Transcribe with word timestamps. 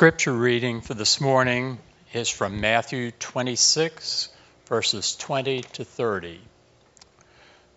Scripture 0.00 0.32
reading 0.32 0.80
for 0.80 0.94
this 0.94 1.20
morning 1.20 1.78
is 2.14 2.30
from 2.30 2.58
Matthew 2.58 3.10
26, 3.10 4.30
verses 4.64 5.14
20 5.16 5.60
to 5.60 5.84
30. 5.84 6.40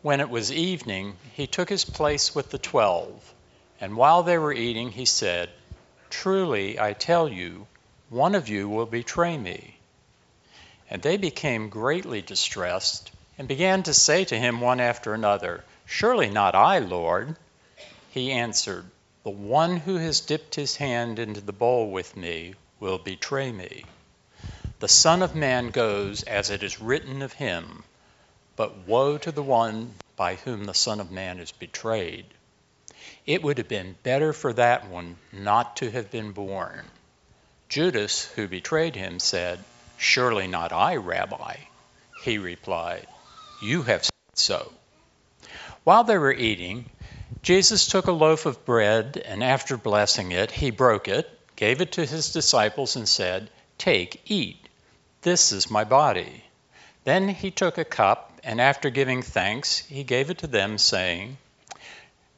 When 0.01 0.21
it 0.21 0.29
was 0.29 0.49
evening, 0.49 1.17
he 1.33 1.47
took 1.47 1.67
his 1.67 1.83
place 1.83 2.33
with 2.33 2.49
the 2.49 2.57
twelve, 2.57 3.33
and 3.81 3.97
while 3.97 4.23
they 4.23 4.37
were 4.37 4.53
eating, 4.53 4.89
he 4.89 5.03
said, 5.03 5.49
Truly, 6.09 6.79
I 6.79 6.93
tell 6.93 7.27
you, 7.27 7.67
one 8.07 8.35
of 8.35 8.47
you 8.47 8.69
will 8.69 8.85
betray 8.85 9.37
me. 9.37 9.77
And 10.89 11.01
they 11.01 11.17
became 11.17 11.67
greatly 11.67 12.21
distressed, 12.21 13.11
and 13.37 13.49
began 13.49 13.83
to 13.83 13.93
say 13.93 14.23
to 14.23 14.39
him 14.39 14.61
one 14.61 14.79
after 14.79 15.13
another, 15.13 15.65
Surely 15.85 16.29
not 16.29 16.55
I, 16.55 16.79
Lord. 16.79 17.35
He 18.11 18.31
answered, 18.31 18.85
The 19.23 19.29
one 19.29 19.77
who 19.77 19.95
has 19.95 20.19
dipped 20.19 20.55
his 20.55 20.75
hand 20.75 21.17
into 21.17 21.39
the 21.39 21.53
bowl 21.53 21.89
with 21.91 22.17
me 22.17 22.55
will 22.81 22.97
betray 22.97 23.53
me. 23.53 23.85
The 24.79 24.89
Son 24.89 25.21
of 25.21 25.33
Man 25.33 25.69
goes 25.69 26.23
as 26.23 26.49
it 26.49 26.61
is 26.61 26.81
written 26.81 27.21
of 27.21 27.31
him, 27.31 27.85
but 28.57 28.79
woe 28.79 29.17
to 29.17 29.31
the 29.31 29.41
one 29.41 29.93
by 30.17 30.35
whom 30.35 30.65
the 30.65 30.73
Son 30.73 30.99
of 30.99 31.09
Man 31.09 31.39
is 31.39 31.53
betrayed. 31.53 32.25
It 33.25 33.41
would 33.41 33.59
have 33.59 33.69
been 33.69 33.95
better 34.03 34.33
for 34.33 34.51
that 34.53 34.89
one 34.89 35.15
not 35.31 35.77
to 35.77 35.89
have 35.89 36.11
been 36.11 36.33
born. 36.33 36.83
Judas, 37.69 38.25
who 38.35 38.49
betrayed 38.49 38.97
him, 38.97 39.19
said, 39.19 39.63
Surely 39.95 40.47
not 40.47 40.73
I, 40.73 40.97
Rabbi. 40.97 41.55
He 42.13 42.37
replied, 42.39 43.07
You 43.59 43.83
have 43.83 44.03
said 44.03 44.11
so. 44.35 44.73
While 45.85 46.03
they 46.03 46.17
were 46.17 46.33
eating, 46.33 46.89
Jesus 47.43 47.87
took 47.87 48.07
a 48.07 48.13
loaf 48.13 48.45
of 48.45 48.63
bread, 48.63 49.21
and 49.25 49.43
after 49.43 49.75
blessing 49.75 50.31
it, 50.31 50.49
he 50.49 50.71
broke 50.71 51.09
it, 51.09 51.29
gave 51.57 51.81
it 51.81 51.91
to 51.91 52.05
his 52.05 52.31
disciples, 52.31 52.95
and 52.95 53.07
said, 53.07 53.49
Take, 53.77 54.21
eat. 54.27 54.69
This 55.23 55.51
is 55.51 55.69
my 55.69 55.83
body. 55.83 56.45
Then 57.03 57.27
he 57.27 57.51
took 57.51 57.77
a 57.77 57.83
cup, 57.83 58.39
and 58.45 58.61
after 58.61 58.89
giving 58.89 59.21
thanks, 59.21 59.79
he 59.79 60.05
gave 60.05 60.29
it 60.29 60.37
to 60.37 60.47
them, 60.47 60.77
saying, 60.77 61.37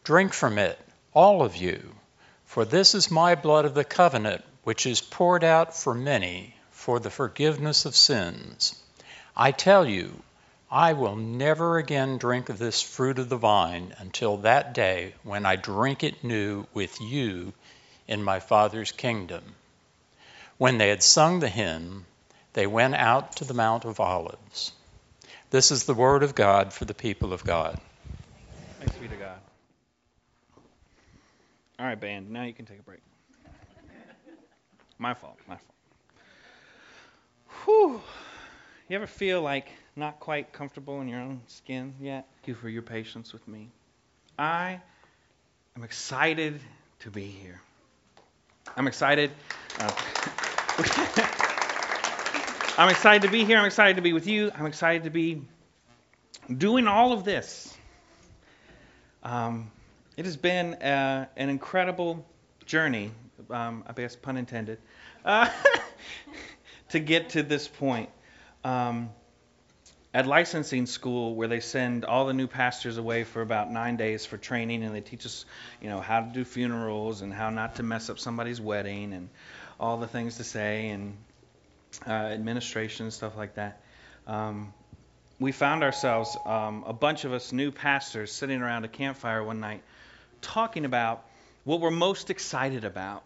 Drink 0.03 0.33
from 0.33 0.57
it, 0.57 0.79
all 1.13 1.43
of 1.43 1.55
you, 1.55 1.95
for 2.45 2.65
this 2.65 2.95
is 2.95 3.11
my 3.11 3.35
blood 3.35 3.65
of 3.65 3.75
the 3.75 3.83
covenant, 3.83 4.43
which 4.63 4.87
is 4.87 5.01
poured 5.01 5.43
out 5.43 5.77
for 5.77 5.93
many 5.93 6.55
for 6.71 6.99
the 6.99 7.11
forgiveness 7.11 7.85
of 7.85 7.95
sins. 7.95 8.81
I 9.37 9.51
tell 9.51 9.87
you, 9.87 10.23
I 10.75 10.91
will 10.91 11.15
never 11.15 11.77
again 11.77 12.17
drink 12.17 12.49
of 12.49 12.57
this 12.57 12.81
fruit 12.81 13.17
of 13.17 13.29
the 13.29 13.37
vine 13.37 13.95
until 13.99 14.35
that 14.39 14.73
day 14.73 15.13
when 15.23 15.45
I 15.45 15.55
drink 15.55 16.03
it 16.03 16.21
new 16.21 16.67
with 16.73 16.99
you 16.99 17.53
in 18.09 18.21
my 18.21 18.41
Father's 18.41 18.91
kingdom. 18.91 19.41
When 20.57 20.77
they 20.77 20.89
had 20.89 21.01
sung 21.01 21.39
the 21.39 21.47
hymn, 21.47 22.05
they 22.51 22.67
went 22.67 22.95
out 22.95 23.37
to 23.37 23.45
the 23.45 23.53
Mount 23.53 23.85
of 23.85 24.01
Olives. 24.01 24.73
This 25.49 25.71
is 25.71 25.85
the 25.85 25.93
word 25.93 26.23
of 26.23 26.35
God 26.35 26.73
for 26.73 26.83
the 26.83 26.93
people 26.93 27.31
of 27.31 27.45
God. 27.45 27.79
Thanks 28.79 28.97
be 28.97 29.07
to 29.07 29.15
God. 29.15 29.39
All 31.79 31.85
right, 31.85 31.97
band, 31.97 32.31
now 32.31 32.43
you 32.43 32.53
can 32.53 32.65
take 32.65 32.79
a 32.79 32.83
break. 32.83 32.99
My 34.97 35.13
fault, 35.13 35.39
my 35.47 35.55
fault. 35.55 35.71
Whew. 37.63 38.01
You 38.87 38.95
ever 38.97 39.07
feel 39.07 39.41
like 39.41 39.71
not 39.95 40.19
quite 40.19 40.53
comfortable 40.53 41.01
in 41.01 41.07
your 41.07 41.19
own 41.19 41.41
skin 41.47 41.95
yet? 41.99 42.27
Thank 42.35 42.49
you 42.49 42.53
for 42.53 42.69
your 42.69 42.83
patience 42.83 43.33
with 43.33 43.47
me. 43.47 43.71
I 44.37 44.79
am 45.75 45.83
excited 45.83 46.59
to 46.99 47.09
be 47.09 47.25
here. 47.25 47.59
I'm 48.77 48.85
excited. 48.85 49.31
Uh, 49.79 49.91
I'm 52.77 52.89
excited 52.89 53.23
to 53.23 53.31
be 53.31 53.43
here. 53.43 53.57
I'm 53.57 53.65
excited 53.65 53.95
to 53.95 54.03
be 54.03 54.13
with 54.13 54.27
you. 54.27 54.51
I'm 54.53 54.67
excited 54.67 55.05
to 55.05 55.09
be 55.09 55.41
doing 56.55 56.87
all 56.87 57.11
of 57.11 57.23
this. 57.23 57.75
Um, 59.23 59.71
it 60.15 60.25
has 60.25 60.37
been 60.37 60.75
uh, 60.75 61.25
an 61.35 61.49
incredible 61.49 62.23
journey, 62.67 63.09
um, 63.49 63.83
I 63.87 63.93
guess 63.93 64.15
pun 64.15 64.37
intended, 64.37 64.77
uh, 65.25 65.49
to 66.89 66.99
get 66.99 67.29
to 67.29 67.41
this 67.41 67.67
point. 67.67 68.09
Um, 68.65 69.11
at 70.11 70.25
licensing 70.25 70.87
school, 70.87 71.35
where 71.35 71.47
they 71.47 71.59
send 71.59 72.03
all 72.03 72.25
the 72.25 72.33
new 72.33 72.47
pastors 72.47 72.97
away 72.97 73.23
for 73.23 73.41
about 73.41 73.71
nine 73.71 73.95
days 73.95 74.25
for 74.25 74.37
training, 74.37 74.83
and 74.83 74.95
they 74.95 75.01
teach 75.01 75.25
us, 75.25 75.45
you 75.81 75.89
know, 75.89 75.99
how 75.99 76.21
to 76.21 76.31
do 76.31 76.43
funerals 76.43 77.21
and 77.21 77.31
how 77.31 77.49
not 77.49 77.75
to 77.75 77.83
mess 77.83 78.09
up 78.09 78.17
somebody's 78.17 78.59
wedding 78.59 79.13
and 79.13 79.29
all 79.79 79.97
the 79.97 80.07
things 80.07 80.37
to 80.37 80.43
say 80.43 80.89
and 80.89 81.15
uh, 82.07 82.11
administration, 82.11 83.11
stuff 83.11 83.37
like 83.37 83.55
that. 83.55 83.81
Um, 84.25 84.73
we 85.39 85.51
found 85.51 85.83
ourselves, 85.83 86.35
um, 86.45 86.85
a 86.87 86.93
bunch 86.93 87.25
of 87.25 87.33
us 87.33 87.51
new 87.51 87.71
pastors, 87.71 88.31
sitting 88.31 88.61
around 88.61 88.83
a 88.85 88.87
campfire 88.87 89.43
one 89.43 89.59
night 89.59 89.83
talking 90.41 90.85
about 90.85 91.25
what 91.65 91.81
we're 91.81 91.91
most 91.91 92.29
excited 92.29 92.83
about, 92.83 93.23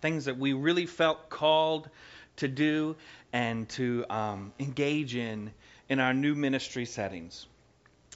things 0.00 0.24
that 0.24 0.38
we 0.38 0.52
really 0.52 0.86
felt 0.86 1.28
called 1.28 1.88
to 2.36 2.48
do 2.48 2.96
and 3.32 3.68
to 3.70 4.04
um, 4.10 4.52
engage 4.58 5.16
in 5.16 5.50
in 5.88 6.00
our 6.00 6.14
new 6.14 6.34
ministry 6.34 6.84
settings. 6.84 7.46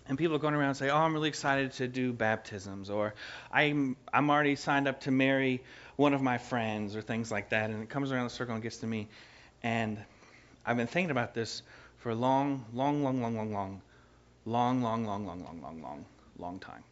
And 0.08 0.16
people 0.16 0.36
are 0.36 0.38
going 0.38 0.54
around 0.54 0.68
and 0.68 0.76
say, 0.76 0.88
"Oh, 0.88 0.96
I'm 0.96 1.12
really 1.12 1.28
excited 1.28 1.72
to 1.72 1.88
do 1.88 2.12
baptisms," 2.12 2.88
or 2.88 3.14
"I'm 3.52 3.96
I'm 4.12 4.30
already 4.30 4.56
signed 4.56 4.88
up 4.88 5.00
to 5.02 5.10
marry 5.10 5.62
one 5.96 6.14
of 6.14 6.22
my 6.22 6.38
friends," 6.38 6.96
or 6.96 7.02
things 7.02 7.30
like 7.30 7.50
that. 7.50 7.70
And 7.70 7.82
it 7.82 7.90
comes 7.90 8.10
around 8.10 8.24
the 8.24 8.30
circle 8.30 8.54
and 8.54 8.62
gets 8.62 8.78
to 8.78 8.86
me, 8.86 9.08
and 9.62 9.98
I've 10.64 10.76
been 10.76 10.86
thinking 10.86 11.10
about 11.10 11.34
this 11.34 11.62
for 11.98 12.10
a 12.10 12.14
long, 12.14 12.64
long, 12.72 13.02
long, 13.02 13.20
long, 13.20 13.36
long, 13.36 13.52
long, 13.52 13.82
long, 14.46 14.82
long, 14.82 14.82
long, 14.82 15.26
long, 15.26 15.26
long, 15.26 15.60
long, 15.62 15.82
long, 15.82 16.04
long 16.38 16.58
time. 16.58 16.84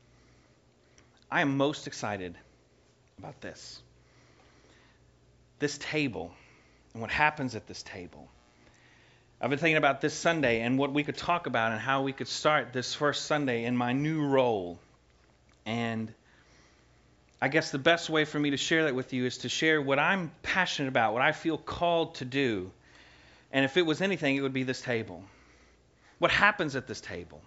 I 1.31 1.41
am 1.41 1.57
most 1.57 1.87
excited 1.87 2.37
about 3.19 3.41
this. 3.41 3.83
This 5.59 5.79
table 5.79 6.35
and 6.97 7.03
what 7.03 7.11
happens 7.11 7.55
at 7.55 7.67
this 7.67 7.83
table. 7.83 8.27
I've 9.39 9.51
been 9.51 9.59
thinking 9.59 9.77
about 9.77 10.01
this 10.01 10.15
Sunday 10.15 10.63
and 10.63 10.79
what 10.79 10.95
we 10.95 11.05
could 11.05 11.19
talk 11.19 11.47
about 11.47 11.73
and 11.73 11.79
how 11.79 12.01
we 12.01 12.15
could 12.15 12.27
start 12.27 12.73
this 12.73 12.95
first 12.95 13.27
Sunday 13.27 13.65
in 13.65 13.77
my 13.77 13.93
new 13.93 14.27
role. 14.27 14.79
And 15.67 16.11
I 17.39 17.49
guess 17.49 17.71
the 17.71 17.79
best 17.79 18.09
way 18.09 18.25
for 18.25 18.39
me 18.39 18.53
to 18.53 18.57
share 18.57 18.85
that 18.85 18.95
with 18.95 19.13
you 19.13 19.27
is 19.27 19.37
to 19.39 19.51
share 19.51 19.83
what 19.83 19.99
I'm 19.99 20.33
passionate 20.43 20.89
about, 20.89 21.13
what 21.13 21.21
I 21.21 21.33
feel 21.33 21.59
called 21.59 22.15
to 22.15 22.25
do. 22.25 22.71
And 23.53 23.67
if 23.67 23.77
it 23.77 23.85
was 23.85 24.01
anything, 24.01 24.35
it 24.37 24.41
would 24.41 24.55
be 24.55 24.63
this 24.63 24.81
table. 24.81 25.23
What 26.19 26.31
happens 26.31 26.77
at 26.77 26.87
this 26.87 27.03
table? 27.03 27.43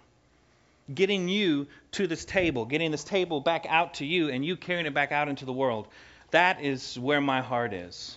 Getting 0.94 1.28
you 1.28 1.66
to 1.90 2.06
this 2.06 2.24
table, 2.24 2.66
getting 2.66 2.92
this 2.92 3.02
table 3.02 3.40
back 3.40 3.66
out 3.68 3.94
to 3.94 4.06
you, 4.06 4.28
and 4.28 4.44
you 4.44 4.54
carrying 4.54 4.86
it 4.86 4.94
back 4.94 5.10
out 5.10 5.28
into 5.28 5.44
the 5.44 5.52
world. 5.52 5.88
That 6.30 6.62
is 6.62 6.96
where 6.96 7.20
my 7.20 7.40
heart 7.40 7.72
is. 7.72 8.16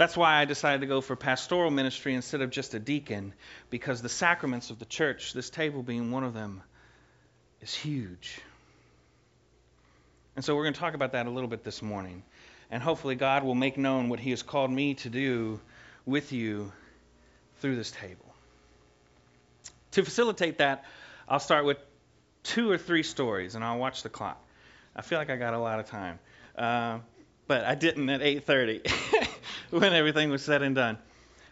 That's 0.00 0.16
why 0.16 0.36
I 0.36 0.46
decided 0.46 0.80
to 0.80 0.86
go 0.86 1.02
for 1.02 1.14
pastoral 1.14 1.70
ministry 1.70 2.14
instead 2.14 2.40
of 2.40 2.48
just 2.48 2.72
a 2.72 2.78
deacon, 2.78 3.34
because 3.68 4.00
the 4.00 4.08
sacraments 4.08 4.70
of 4.70 4.78
the 4.78 4.86
church, 4.86 5.34
this 5.34 5.50
table 5.50 5.82
being 5.82 6.10
one 6.10 6.24
of 6.24 6.32
them, 6.32 6.62
is 7.60 7.74
huge. 7.74 8.40
And 10.36 10.42
so 10.42 10.56
we're 10.56 10.62
going 10.62 10.72
to 10.72 10.80
talk 10.80 10.94
about 10.94 11.12
that 11.12 11.26
a 11.26 11.30
little 11.30 11.50
bit 11.50 11.64
this 11.64 11.82
morning. 11.82 12.22
And 12.70 12.82
hopefully, 12.82 13.14
God 13.14 13.44
will 13.44 13.54
make 13.54 13.76
known 13.76 14.08
what 14.08 14.20
He 14.20 14.30
has 14.30 14.42
called 14.42 14.70
me 14.70 14.94
to 14.94 15.10
do 15.10 15.60
with 16.06 16.32
you 16.32 16.72
through 17.58 17.76
this 17.76 17.90
table. 17.90 18.24
To 19.90 20.02
facilitate 20.02 20.56
that, 20.58 20.86
I'll 21.28 21.40
start 21.40 21.66
with 21.66 21.76
two 22.42 22.70
or 22.70 22.78
three 22.78 23.02
stories, 23.02 23.54
and 23.54 23.62
I'll 23.62 23.78
watch 23.78 24.02
the 24.02 24.08
clock. 24.08 24.42
I 24.96 25.02
feel 25.02 25.18
like 25.18 25.28
I 25.28 25.36
got 25.36 25.52
a 25.52 25.58
lot 25.58 25.78
of 25.78 25.90
time, 25.90 26.18
uh, 26.56 27.00
but 27.50 27.64
I 27.64 27.74
didn't 27.74 28.08
at 28.10 28.20
8:30 28.20 28.88
when 29.70 29.92
everything 29.92 30.30
was 30.30 30.40
said 30.44 30.62
and 30.62 30.76
done. 30.76 30.98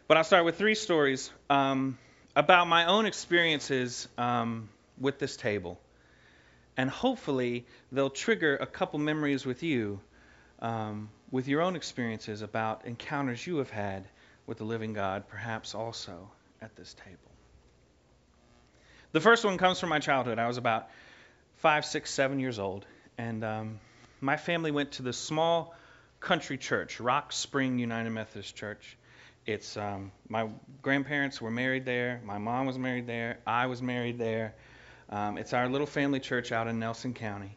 But 0.07 0.17
I'll 0.17 0.23
start 0.23 0.45
with 0.45 0.57
three 0.57 0.77
stories 0.77 1.29
um, 1.51 1.99
about 2.37 2.69
my 2.69 2.85
own 2.85 3.05
experiences 3.05 4.07
um, 4.17 4.69
with 5.01 5.19
this 5.19 5.37
table 5.37 5.81
and 6.77 6.89
hopefully 6.89 7.67
they'll 7.91 8.09
trigger 8.09 8.57
a 8.57 8.67
couple 8.67 9.01
memories 9.01 9.45
with 9.45 9.65
you, 9.65 10.01
um, 10.61 11.11
with 11.33 11.49
your 11.49 11.61
own 11.61 11.75
experiences 11.75 12.41
about 12.43 12.87
encounters 12.87 13.45
you 13.45 13.57
have 13.57 13.71
had 13.71 14.05
with 14.47 14.59
the 14.59 14.65
living 14.65 14.93
God, 14.93 15.27
perhaps 15.27 15.75
also 15.75 16.31
at 16.63 16.77
this 16.77 16.95
table. 16.95 17.19
The 19.11 19.21
first 19.21 19.45
one 19.45 19.59
comes 19.59 19.81
from 19.81 19.89
my 19.89 19.99
childhood. 19.99 20.39
I 20.39 20.47
was 20.47 20.59
about 20.59 20.91
five, 21.57 21.85
six, 21.85 22.13
seven 22.13 22.39
years 22.39 22.61
old, 22.61 22.87
and 23.19 23.43
um, 23.43 23.81
my 24.21 24.37
family 24.37 24.71
went 24.71 24.93
to 24.93 25.03
this 25.03 25.19
small 25.19 25.75
country 26.21 26.59
church, 26.59 27.01
Rock 27.01 27.33
Spring 27.33 27.79
United 27.79 28.11
Methodist 28.11 28.55
Church. 28.57 28.97
It's 29.47 29.77
um, 29.77 30.13
my 30.29 30.49
grandparents 30.83 31.41
were 31.41 31.51
married 31.51 31.85
there, 31.85 32.21
my 32.25 32.39
mom 32.39 32.67
was 32.67 32.79
married 32.79 33.07
there, 33.07 33.39
I 33.47 33.67
was 33.67 33.81
married 33.81 34.19
there. 34.19 34.55
Um, 35.09 35.39
it's 35.39 35.55
our 35.55 35.69
little 35.69 35.87
family 35.87 36.21
church 36.21 36.53
out 36.53 36.67
in 36.69 36.79
Nelson 36.79 37.15
County, 37.15 37.57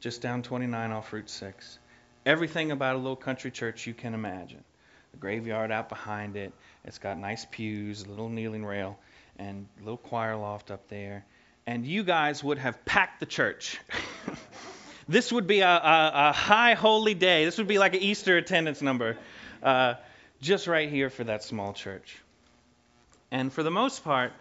just 0.00 0.22
down 0.22 0.42
29 0.42 0.90
off 0.90 1.12
Route 1.12 1.30
6. 1.30 1.78
everything 2.26 2.72
about 2.72 2.96
a 2.96 2.98
little 2.98 3.16
country 3.16 3.50
church 3.50 3.86
you 3.86 3.94
can 3.94 4.12
imagine. 4.14 4.64
The 5.12 5.18
graveyard 5.18 5.70
out 5.70 5.88
behind 5.88 6.36
it. 6.36 6.52
It's 6.84 6.98
got 6.98 7.18
nice 7.18 7.46
pews, 7.50 8.02
a 8.04 8.08
little 8.08 8.28
kneeling 8.28 8.64
rail, 8.64 8.98
and 9.38 9.66
a 9.80 9.84
little 9.84 9.96
choir 9.98 10.36
loft 10.36 10.70
up 10.70 10.88
there. 10.88 11.24
And 11.66 11.86
you 11.86 12.02
guys 12.02 12.42
would 12.42 12.58
have 12.58 12.84
packed 12.84 13.20
the 13.20 13.26
church. 13.26 13.78
this 15.10 15.32
would 15.32 15.48
be 15.48 15.60
a, 15.60 15.68
a, 15.68 16.12
a, 16.28 16.32
high 16.32 16.74
holy 16.74 17.14
day. 17.14 17.44
This 17.44 17.58
would 17.58 17.66
be 17.66 17.80
like 17.80 17.94
an 17.94 18.00
Easter 18.00 18.36
attendance 18.36 18.80
number, 18.80 19.18
uh, 19.60 19.94
just 20.40 20.68
right 20.68 20.88
here 20.88 21.10
for 21.10 21.24
that 21.24 21.42
small 21.42 21.72
church. 21.72 22.16
And 23.32 23.52
for 23.52 23.64
the 23.64 23.72
most 23.72 24.04
part, 24.04 24.32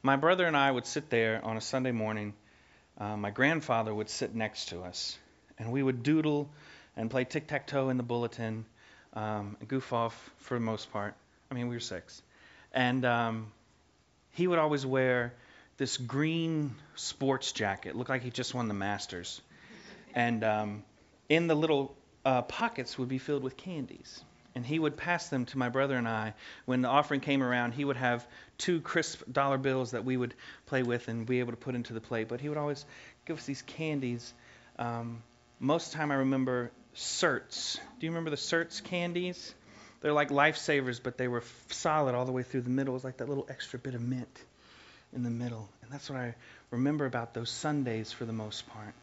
my 0.00 0.14
brother 0.14 0.46
and 0.46 0.56
I 0.56 0.70
would 0.70 0.86
sit 0.86 1.10
there 1.10 1.44
on 1.44 1.56
a 1.56 1.60
Sunday 1.60 1.90
morning. 1.90 2.34
Uh, 2.98 3.16
my 3.16 3.30
grandfather 3.30 3.92
would 3.92 4.08
sit 4.08 4.32
next 4.32 4.68
to 4.68 4.82
us, 4.82 5.18
and 5.58 5.72
we 5.72 5.82
would 5.82 6.04
doodle 6.04 6.48
and 6.96 7.10
play 7.10 7.24
tic 7.24 7.48
tac 7.48 7.66
toe 7.66 7.88
in 7.88 7.96
the 7.96 8.04
bulletin, 8.04 8.64
um, 9.14 9.56
goof 9.66 9.92
off 9.92 10.30
for 10.38 10.54
the 10.54 10.64
most 10.64 10.92
part. 10.92 11.14
I 11.50 11.54
mean, 11.54 11.66
we 11.66 11.74
were 11.74 11.80
six. 11.80 12.22
And 12.72 13.04
um, 13.04 13.50
he 14.30 14.46
would 14.46 14.60
always 14.60 14.86
wear 14.86 15.34
this 15.78 15.96
green 15.96 16.76
sports 16.94 17.50
jacket, 17.50 17.96
looked 17.96 18.10
like 18.10 18.22
he 18.22 18.30
just 18.30 18.54
won 18.54 18.68
the 18.68 18.74
Masters. 18.74 19.40
And 20.14 20.44
um, 20.44 20.84
in 21.28 21.46
the 21.46 21.54
little 21.54 21.94
uh, 22.24 22.42
pockets 22.42 22.98
would 22.98 23.08
be 23.08 23.18
filled 23.18 23.42
with 23.42 23.56
candies 23.56 24.22
and 24.54 24.66
he 24.66 24.78
would 24.78 24.96
pass 24.96 25.28
them 25.28 25.46
to 25.46 25.58
my 25.58 25.68
brother 25.68 25.96
and 25.96 26.06
I. 26.06 26.34
When 26.66 26.82
the 26.82 26.88
offering 26.88 27.20
came 27.20 27.42
around, 27.42 27.72
he 27.72 27.84
would 27.84 27.96
have 27.96 28.26
two 28.58 28.80
crisp 28.80 29.22
dollar 29.30 29.58
bills 29.58 29.92
that 29.92 30.04
we 30.04 30.16
would 30.16 30.34
play 30.66 30.82
with 30.82 31.08
and 31.08 31.26
be 31.26 31.40
able 31.40 31.52
to 31.52 31.56
put 31.56 31.74
into 31.74 31.92
the 31.92 32.00
plate. 32.00 32.28
But 32.28 32.40
he 32.40 32.48
would 32.48 32.58
always 32.58 32.84
give 33.26 33.38
us 33.38 33.46
these 33.46 33.62
candies. 33.62 34.32
Um, 34.78 35.22
most 35.58 35.86
of 35.86 35.92
the 35.92 35.98
time, 35.98 36.10
I 36.10 36.16
remember 36.16 36.70
Certs. 36.94 37.78
Do 37.98 38.06
you 38.06 38.10
remember 38.10 38.30
the 38.30 38.36
Certs 38.36 38.82
candies? 38.82 39.54
They're 40.00 40.12
like 40.12 40.30
lifesavers, 40.30 41.00
but 41.02 41.16
they 41.16 41.28
were 41.28 41.38
f- 41.38 41.66
solid 41.70 42.14
all 42.14 42.24
the 42.24 42.32
way 42.32 42.42
through 42.42 42.62
the 42.62 42.70
middle. 42.70 42.92
It 42.92 42.96
was 42.96 43.04
like 43.04 43.18
that 43.18 43.28
little 43.28 43.46
extra 43.48 43.78
bit 43.78 43.94
of 43.94 44.02
mint 44.02 44.44
in 45.14 45.22
the 45.22 45.30
middle. 45.30 45.68
And 45.82 45.92
that's 45.92 46.10
what 46.10 46.18
I 46.18 46.34
remember 46.70 47.06
about 47.06 47.34
those 47.34 47.50
Sundays 47.50 48.12
for 48.12 48.24
the 48.24 48.32
most 48.32 48.66
part, 48.68 48.94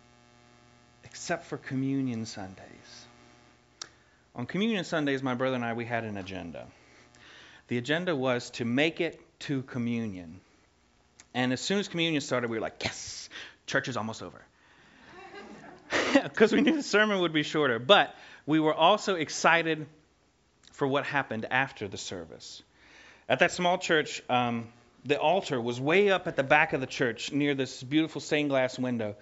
except 1.09 1.45
for 1.45 1.57
communion 1.57 2.25
Sundays. 2.25 3.05
On 4.35 4.45
Communion 4.45 4.83
Sundays, 4.83 5.21
my 5.21 5.33
brother 5.33 5.55
and 5.55 5.65
I, 5.65 5.73
we 5.73 5.85
had 5.85 6.03
an 6.03 6.17
agenda. 6.17 6.67
The 7.67 7.77
agenda 7.77 8.15
was 8.15 8.49
to 8.51 8.65
make 8.65 9.01
it 9.01 9.19
to 9.39 9.63
communion. 9.63 10.39
And 11.33 11.53
as 11.53 11.61
soon 11.61 11.79
as 11.79 11.87
communion 11.87 12.21
started, 12.21 12.49
we 12.49 12.57
were 12.57 12.61
like, 12.61 12.83
yes, 12.83 13.29
church 13.67 13.87
is 13.87 13.97
almost 13.97 14.23
over. 14.23 14.41
Because 16.23 16.51
we 16.51 16.61
knew 16.61 16.75
the 16.75 16.83
sermon 16.83 17.19
would 17.19 17.33
be 17.33 17.43
shorter. 17.43 17.79
But 17.79 18.15
we 18.45 18.59
were 18.59 18.73
also 18.73 19.15
excited 19.15 19.87
for 20.71 20.87
what 20.87 21.05
happened 21.05 21.45
after 21.49 21.87
the 21.87 21.97
service. 21.97 22.63
At 23.27 23.39
that 23.39 23.51
small 23.51 23.77
church, 23.77 24.23
um, 24.29 24.69
the 25.05 25.19
altar 25.19 25.61
was 25.61 25.79
way 25.79 26.09
up 26.09 26.27
at 26.27 26.35
the 26.35 26.43
back 26.43 26.73
of 26.73 26.81
the 26.81 26.87
church 26.87 27.31
near 27.31 27.53
this 27.53 27.83
beautiful 27.83 28.21
stained 28.21 28.49
glass 28.49 28.79
window. 28.79 29.15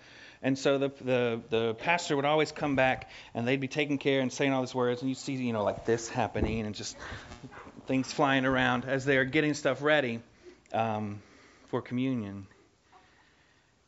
And 0.48 0.58
so 0.58 0.78
the, 0.78 0.92
the, 1.02 1.42
the 1.50 1.74
pastor 1.74 2.16
would 2.16 2.24
always 2.24 2.54
come 2.54 2.78
back 2.78 3.10
and 3.34 3.46
they'd 3.46 3.60
be 3.60 3.68
taking 3.68 3.98
care 3.98 4.22
and 4.22 4.32
saying 4.32 4.54
all 4.54 4.62
these 4.62 4.74
words, 4.74 5.02
and 5.02 5.10
you 5.10 5.16
see, 5.16 5.34
you 5.34 5.52
know, 5.52 5.66
like 5.66 5.84
this 5.84 6.08
happening 6.08 6.66
and 6.66 6.74
just 6.74 6.96
things 7.86 8.14
flying 8.14 8.46
around 8.46 8.86
as 8.86 9.04
they're 9.04 9.26
getting 9.26 9.54
stuff 9.54 9.82
ready 9.82 10.22
um, 10.72 11.22
for 11.66 11.82
communion. 11.82 12.48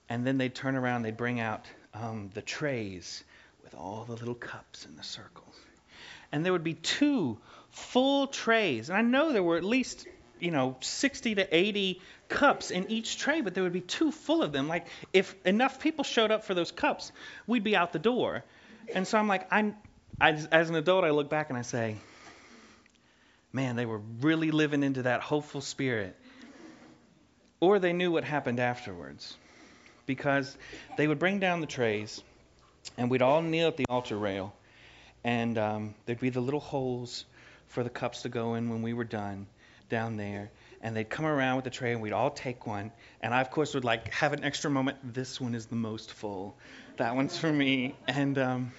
And 0.09 0.27
then 0.27 0.37
they'd 0.37 0.53
turn 0.53 0.75
around, 0.75 1.03
they'd 1.03 1.15
bring 1.15 1.39
out 1.39 1.65
um, 1.93 2.29
the 2.33 2.41
trays 2.41 3.23
with 3.63 3.73
all 3.73 4.03
the 4.03 4.15
little 4.15 4.35
cups 4.35 4.85
in 4.85 4.97
the 4.97 5.03
circles. 5.03 5.55
And 6.33 6.45
there 6.45 6.51
would 6.51 6.65
be 6.65 6.73
two 6.73 7.37
full 7.69 8.27
trays. 8.27 8.89
And 8.89 8.97
I 8.97 9.01
know 9.01 9.31
there 9.31 9.41
were 9.41 9.55
at 9.55 9.63
least, 9.63 10.05
you 10.39 10.51
know, 10.51 10.75
60 10.81 11.35
to 11.35 11.55
80 11.55 12.01
cups 12.27 12.71
in 12.71 12.89
each 12.89 13.17
tray, 13.17 13.41
but 13.41 13.53
there 13.53 13.63
would 13.63 13.73
be 13.73 13.81
two 13.81 14.11
full 14.11 14.43
of 14.43 14.51
them. 14.51 14.67
Like 14.67 14.87
if 15.13 15.35
enough 15.45 15.79
people 15.79 16.03
showed 16.03 16.31
up 16.31 16.43
for 16.43 16.53
those 16.53 16.71
cups, 16.71 17.11
we'd 17.47 17.63
be 17.63 17.75
out 17.75 17.93
the 17.93 17.99
door. 17.99 18.43
And 18.93 19.07
so 19.07 19.17
I'm 19.17 19.27
like, 19.27 19.47
I'm 19.51 19.75
I, 20.21 20.31
as 20.51 20.69
an 20.69 20.75
adult, 20.75 21.05
I 21.05 21.11
look 21.11 21.29
back 21.29 21.49
and 21.49 21.57
I 21.57 21.61
say, 21.61 21.95
man, 23.53 23.75
they 23.75 23.85
were 23.85 24.01
really 24.21 24.51
living 24.51 24.83
into 24.83 25.03
that 25.03 25.21
hopeful 25.21 25.61
spirit. 25.61 26.15
Or 27.61 27.79
they 27.79 27.93
knew 27.93 28.11
what 28.11 28.23
happened 28.23 28.59
afterwards. 28.59 29.35
Because 30.05 30.57
they 30.97 31.07
would 31.07 31.19
bring 31.19 31.39
down 31.39 31.61
the 31.61 31.67
trays, 31.67 32.21
and 32.97 33.11
we'd 33.11 33.21
all 33.21 33.41
kneel 33.41 33.67
at 33.67 33.77
the 33.77 33.85
altar 33.87 34.17
rail, 34.17 34.53
and 35.23 35.57
um, 35.57 35.95
there'd 36.05 36.19
be 36.19 36.31
the 36.31 36.41
little 36.41 36.59
holes 36.59 37.25
for 37.67 37.83
the 37.83 37.89
cups 37.89 38.23
to 38.23 38.29
go 38.29 38.55
in 38.55 38.69
when 38.69 38.81
we 38.81 38.93
were 38.93 39.03
done 39.03 39.45
down 39.89 40.17
there 40.17 40.51
and 40.81 40.95
they'd 40.95 41.09
come 41.09 41.25
around 41.25 41.57
with 41.57 41.67
a 41.67 41.69
tray 41.69 41.91
and 41.91 42.01
we'd 42.01 42.13
all 42.13 42.31
take 42.31 42.65
one. 42.65 42.91
And 43.21 43.33
i 43.33 43.41
of 43.41 43.51
course 43.51 43.73
would 43.73 43.83
like 43.83 44.09
have 44.13 44.33
an 44.33 44.43
extra 44.43 44.69
moment. 44.69 44.97
This 45.13 45.41
one 45.41 45.55
is 45.55 45.65
the 45.65 45.75
most 45.75 46.13
full. 46.13 46.55
That 46.97 47.15
one's 47.15 47.37
for 47.37 47.51
me. 47.51 47.95
And 48.07 48.37
um, 48.37 48.71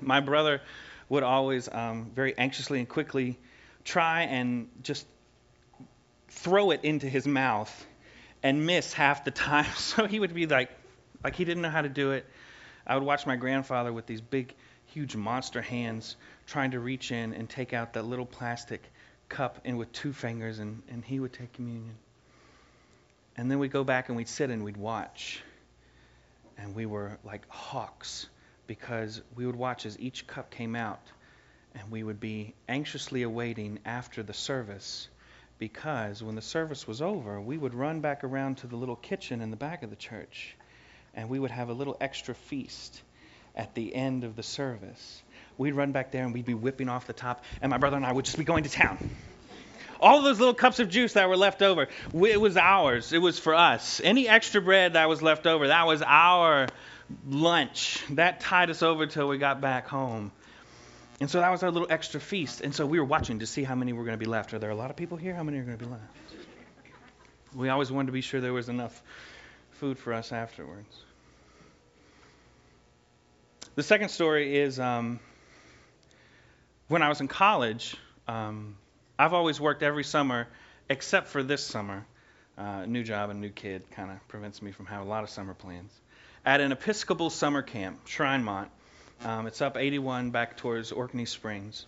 my 0.00 0.20
brother 0.20 0.60
would 1.08 1.22
always 1.22 1.68
um, 1.72 2.10
very 2.14 2.36
anxiously 2.36 2.78
and 2.78 2.88
quickly 2.88 3.38
try 3.84 4.22
and 4.22 4.68
just 4.82 5.06
throw 6.28 6.70
it 6.70 6.84
into 6.84 7.08
his 7.08 7.26
mouth 7.26 7.86
and 8.42 8.66
miss 8.66 8.92
half 8.92 9.24
the 9.24 9.30
time. 9.30 9.66
So 9.76 10.06
he 10.06 10.20
would 10.20 10.34
be 10.34 10.46
like 10.46 10.70
like 11.22 11.36
he 11.36 11.44
didn't 11.44 11.62
know 11.62 11.70
how 11.70 11.82
to 11.82 11.88
do 11.88 12.12
it. 12.12 12.26
I 12.86 12.94
would 12.94 13.04
watch 13.04 13.26
my 13.26 13.36
grandfather 13.36 13.92
with 13.92 14.06
these 14.06 14.20
big 14.20 14.54
huge 14.86 15.14
monster 15.16 15.62
hands 15.62 16.16
trying 16.46 16.72
to 16.72 16.80
reach 16.80 17.12
in 17.12 17.32
and 17.34 17.48
take 17.48 17.72
out 17.72 17.92
that 17.92 18.04
little 18.04 18.26
plastic 18.26 18.82
cup 19.30 19.60
in 19.64 19.78
with 19.78 19.90
two 19.92 20.12
fingers, 20.12 20.58
and, 20.58 20.82
and 20.90 21.02
he 21.02 21.18
would 21.18 21.32
take 21.32 21.54
communion. 21.54 21.94
And 23.36 23.50
then 23.50 23.58
we'd 23.58 23.72
go 23.72 23.84
back 23.84 24.08
and 24.08 24.16
we'd 24.16 24.28
sit 24.28 24.50
and 24.50 24.62
we'd 24.62 24.76
watch. 24.76 25.42
And 26.58 26.74
we 26.74 26.84
were 26.84 27.16
like 27.24 27.48
hawks 27.48 28.28
because 28.66 29.22
we 29.34 29.46
would 29.46 29.56
watch 29.56 29.86
as 29.86 29.98
each 29.98 30.26
cup 30.26 30.50
came 30.50 30.76
out, 30.76 31.00
and 31.74 31.90
we 31.90 32.02
would 32.02 32.20
be 32.20 32.52
anxiously 32.68 33.22
awaiting 33.22 33.78
after 33.86 34.22
the 34.22 34.34
service 34.34 35.08
because 35.58 36.22
when 36.22 36.34
the 36.34 36.42
service 36.42 36.86
was 36.86 37.00
over, 37.00 37.40
we 37.40 37.56
would 37.56 37.74
run 37.74 38.00
back 38.00 38.24
around 38.24 38.58
to 38.58 38.66
the 38.66 38.76
little 38.76 38.96
kitchen 38.96 39.40
in 39.40 39.50
the 39.50 39.56
back 39.56 39.82
of 39.82 39.90
the 39.90 39.96
church 39.96 40.54
and 41.14 41.28
we 41.28 41.38
would 41.38 41.50
have 41.50 41.68
a 41.68 41.72
little 41.72 41.96
extra 42.00 42.34
feast 42.34 43.02
at 43.54 43.74
the 43.74 43.94
end 43.94 44.24
of 44.24 44.36
the 44.36 44.42
service 44.42 45.22
we'd 45.60 45.74
run 45.74 45.92
back 45.92 46.10
there 46.10 46.24
and 46.24 46.32
we'd 46.32 46.46
be 46.46 46.54
whipping 46.54 46.88
off 46.88 47.06
the 47.06 47.12
top, 47.12 47.44
and 47.60 47.70
my 47.70 47.78
brother 47.78 47.96
and 47.96 48.06
I 48.06 48.12
would 48.12 48.24
just 48.24 48.38
be 48.38 48.44
going 48.44 48.64
to 48.64 48.70
town. 48.70 49.10
All 50.00 50.22
those 50.22 50.38
little 50.38 50.54
cups 50.54 50.80
of 50.80 50.88
juice 50.88 51.12
that 51.12 51.28
were 51.28 51.36
left 51.36 51.60
over, 51.60 51.88
it 52.14 52.40
was 52.40 52.56
ours. 52.56 53.12
It 53.12 53.18
was 53.18 53.38
for 53.38 53.54
us. 53.54 54.00
Any 54.02 54.26
extra 54.26 54.62
bread 54.62 54.94
that 54.94 55.10
was 55.10 55.20
left 55.20 55.46
over, 55.46 55.68
that 55.68 55.86
was 55.86 56.00
our 56.00 56.68
lunch. 57.28 58.02
That 58.10 58.40
tied 58.40 58.70
us 58.70 58.82
over 58.82 59.06
till 59.06 59.28
we 59.28 59.36
got 59.36 59.60
back 59.60 59.88
home. 59.88 60.32
And 61.20 61.28
so 61.28 61.40
that 61.40 61.50
was 61.50 61.62
our 61.62 61.70
little 61.70 61.88
extra 61.90 62.18
feast. 62.18 62.62
And 62.62 62.74
so 62.74 62.86
we 62.86 62.98
were 62.98 63.04
watching 63.04 63.40
to 63.40 63.46
see 63.46 63.62
how 63.62 63.74
many 63.74 63.92
were 63.92 64.04
going 64.04 64.18
to 64.18 64.24
be 64.24 64.30
left. 64.30 64.54
Are 64.54 64.58
there 64.58 64.70
a 64.70 64.74
lot 64.74 64.88
of 64.88 64.96
people 64.96 65.18
here? 65.18 65.34
How 65.34 65.42
many 65.42 65.58
are 65.58 65.62
going 65.62 65.76
to 65.76 65.84
be 65.84 65.90
left? 65.90 66.02
We 67.54 67.68
always 67.68 67.92
wanted 67.92 68.06
to 68.06 68.12
be 68.12 68.22
sure 68.22 68.40
there 68.40 68.54
was 68.54 68.70
enough 68.70 69.02
food 69.72 69.98
for 69.98 70.14
us 70.14 70.32
afterwards. 70.32 70.96
The 73.74 73.82
second 73.82 74.08
story 74.08 74.56
is 74.56 74.80
um, 74.80 75.20
when 76.90 77.02
I 77.02 77.08
was 77.08 77.20
in 77.20 77.28
college, 77.28 77.96
um, 78.26 78.76
I've 79.16 79.32
always 79.32 79.60
worked 79.60 79.84
every 79.84 80.02
summer 80.02 80.48
except 80.88 81.28
for 81.28 81.40
this 81.44 81.64
summer. 81.64 82.04
Uh, 82.58 82.84
new 82.84 83.04
job 83.04 83.30
and 83.30 83.40
new 83.40 83.48
kid 83.48 83.88
kind 83.92 84.10
of 84.10 84.26
prevents 84.26 84.60
me 84.60 84.72
from 84.72 84.86
having 84.86 85.06
a 85.06 85.08
lot 85.08 85.22
of 85.22 85.30
summer 85.30 85.54
plans. 85.54 85.92
At 86.44 86.60
an 86.60 86.72
Episcopal 86.72 87.30
summer 87.30 87.62
camp, 87.62 88.06
Shrinemont. 88.06 88.70
Um, 89.24 89.46
it's 89.46 89.62
up 89.62 89.76
81 89.76 90.32
back 90.32 90.56
towards 90.56 90.90
Orkney 90.90 91.26
Springs. 91.26 91.86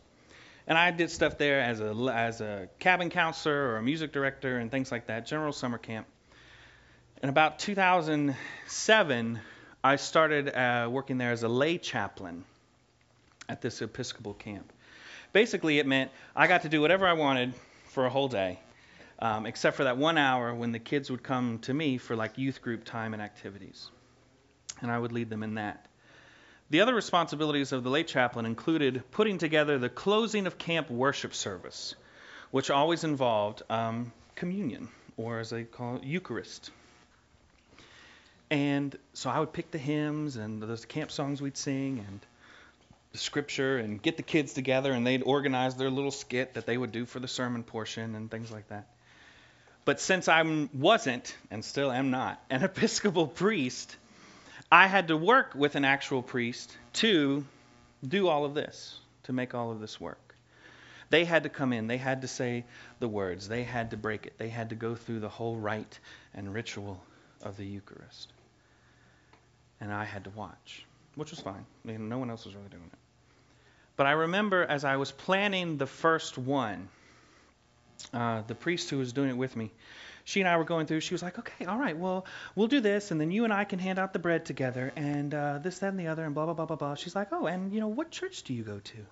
And 0.69 0.79
I 0.79 0.93
did 0.93 1.11
stuff 1.11 1.37
there 1.37 1.61
as 1.61 1.81
a, 1.81 1.93
as 2.15 2.41
a 2.41 2.69
cabin 2.79 3.11
counselor 3.11 3.71
or 3.71 3.79
a 3.79 3.83
music 3.83 4.13
director 4.13 4.59
and 4.59 4.71
things 4.71 4.93
like 4.93 5.09
that, 5.09 5.27
general 5.27 5.53
summer 5.53 5.79
camp. 5.79 6.07
In 7.25 7.29
about 7.29 7.59
2007, 7.59 9.41
I 9.83 9.97
started 9.97 10.49
uh, 10.49 10.89
working 10.89 11.19
there 11.19 11.33
as 11.33 11.43
a 11.43 11.49
lay 11.49 11.79
chaplain 11.79 12.45
at 13.49 13.61
this 13.61 13.83
Episcopal 13.83 14.35
camp. 14.35 14.73
Basically, 15.33 15.79
it 15.79 15.87
meant 15.87 16.11
I 16.37 16.47
got 16.47 16.63
to 16.63 16.69
do 16.69 16.81
whatever 16.81 17.07
I 17.07 17.15
wanted 17.15 17.55
for 17.87 18.05
a 18.07 18.11
whole 18.11 18.29
day, 18.29 18.59
um, 19.19 19.47
except 19.47 19.77
for 19.77 19.85
that 19.85 19.97
one 19.97 20.19
hour 20.19 20.55
when 20.55 20.73
the 20.73 20.79
kids 20.79 21.11
would 21.11 21.23
come 21.23 21.59
to 21.61 21.75
me 21.75 21.99
for 21.99 22.17
like 22.17 22.39
youth 22.39 22.61
group 22.61 22.85
time 22.85 23.15
and 23.15 23.23
activities. 23.23 23.91
And 24.81 24.91
I 24.91 24.99
would 24.99 25.13
lead 25.13 25.31
them 25.31 25.43
in 25.43 25.55
that. 25.55 25.87
The 26.71 26.81
other 26.81 26.95
responsibilities 26.95 27.73
of 27.73 27.85
the 27.85 27.91
lay 27.91 28.03
chaplain 28.03 28.47
included 28.47 29.03
putting 29.11 29.39
together 29.39 29.79
the 29.79 29.91
closing 29.91 30.47
of 30.47 30.57
camp 30.59 30.91
worship 30.91 31.35
service, 31.35 31.95
which 32.51 32.71
always 32.71 33.05
involved 33.05 33.63
um, 33.69 34.13
communion, 34.35 34.89
or 35.17 35.39
as 35.39 35.51
they 35.51 35.65
call 35.65 35.97
it, 35.97 36.05
Eucharist. 36.05 36.71
And 38.51 38.97
so 39.13 39.31
I 39.31 39.41
would 39.41 39.53
pick 39.53 39.71
the 39.71 39.79
hymns 39.79 40.37
and 40.37 40.63
those 40.63 40.85
camp 40.85 41.11
songs 41.11 41.41
we'd 41.41 41.57
sing 41.57 42.05
and 42.07 42.21
the 43.13 43.19
scripture 43.19 43.79
and 43.79 44.01
get 44.01 44.17
the 44.17 44.23
kids 44.23 44.55
together, 44.55 44.93
and 44.93 45.07
they'd 45.07 45.23
organize 45.23 45.77
their 45.77 45.91
little 45.91 46.11
skit 46.11 46.55
that 46.55 46.67
they 46.67 46.77
would 46.77 46.93
do 46.93 47.07
for 47.07 47.21
the 47.21 47.29
sermon 47.29 47.63
portion 47.63 48.15
and 48.15 48.31
things 48.31 48.51
like 48.51 48.69
that. 48.69 48.89
But 49.85 50.01
since 50.01 50.29
I 50.29 50.69
wasn't, 50.73 51.37
and 51.51 51.65
still 51.65 51.91
am 51.91 52.11
not, 52.11 52.43
an 52.51 52.63
Episcopal 52.65 53.27
priest, 53.27 53.97
I 54.71 54.87
had 54.87 55.09
to 55.09 55.17
work 55.17 55.55
with 55.55 55.75
an 55.75 55.85
actual 55.85 56.23
priest 56.23 56.75
to 56.95 57.45
do 58.07 58.29
all 58.29 58.45
of 58.45 58.55
this, 58.55 58.99
to 59.25 59.33
make 59.33 59.55
all 59.55 59.71
of 59.71 59.81
this 59.81 60.01
work. 60.01 60.35
They 61.11 61.27
had 61.27 61.43
to 61.43 61.51
come 61.51 61.75
in, 61.75 61.89
they 61.89 61.99
had 61.99 62.23
to 62.23 62.29
say 62.29 62.65
the 62.99 63.09
words, 63.09 63.47
they 63.47 63.65
had 63.65 63.91
to 63.91 63.99
break 63.99 64.27
it, 64.27 64.39
they 64.39 64.49
had 64.49 64.71
to 64.71 64.75
go 64.75 64.95
through 64.95 65.21
the 65.21 65.29
whole 65.29 65.57
rite 65.57 65.99
and 66.33 66.55
ritual 66.55 67.03
of 67.43 67.59
the 67.59 67.67
Eucharist. 67.67 68.33
And 69.81 69.93
I 69.93 70.05
had 70.05 70.25
to 70.25 70.31
watch, 70.31 70.87
which 71.17 71.31
was 71.31 71.41
fine. 71.41 71.67
I 71.85 71.89
mean, 71.89 72.09
no 72.09 72.19
one 72.19 72.31
else 72.31 72.47
was 72.47 72.55
really 72.55 72.71
doing 72.71 72.89
it. 72.91 72.99
But 74.03 74.09
I 74.09 74.13
remember 74.15 74.65
as 74.65 74.85
I 74.85 74.97
was 74.97 75.13
planning 75.13 75.77
the 75.77 75.87
first 75.87 76.37
one, 76.37 76.89
uh, 78.13 78.43
the 78.49 78.55
priest 78.57 78.91
who 78.91 78.99
was 78.99 79.13
doing 79.13 79.31
it 79.31 79.37
with 79.37 79.55
me, 79.55 79.71
she 80.25 80.41
and 80.41 80.49
I 80.49 80.57
were 80.57 80.65
going 80.65 80.87
through. 80.87 80.99
She 80.99 81.15
was 81.15 81.23
like, 81.23 81.39
"Okay, 81.39 81.67
all 81.67 81.79
right, 81.79 81.97
well, 81.97 82.27
we'll 82.57 82.67
do 82.67 82.81
this, 82.81 83.13
and 83.13 83.21
then 83.21 83.31
you 83.31 83.45
and 83.45 83.53
I 83.53 83.63
can 83.63 83.79
hand 83.79 84.01
out 84.01 84.13
the 84.13 84.19
bread 84.19 84.45
together, 84.45 84.93
and 84.97 85.33
uh, 85.33 85.59
this, 85.59 85.79
that, 85.79 85.91
and 85.91 86.01
the 86.01 86.09
other, 86.09 86.25
and 86.25 86.35
blah, 86.35 86.47
blah, 86.47 86.55
blah, 86.55 86.67
blah, 86.67 86.75
blah." 86.75 86.95
She's 86.97 87.15
like, 87.15 87.29
"Oh, 87.31 87.47
and 87.47 87.73
you 87.73 87.79
know, 87.79 87.87
what 87.87 88.11
church 88.11 88.43
do 88.43 88.53
you 88.53 88.65
go 88.65 88.81
to?" 88.81 89.07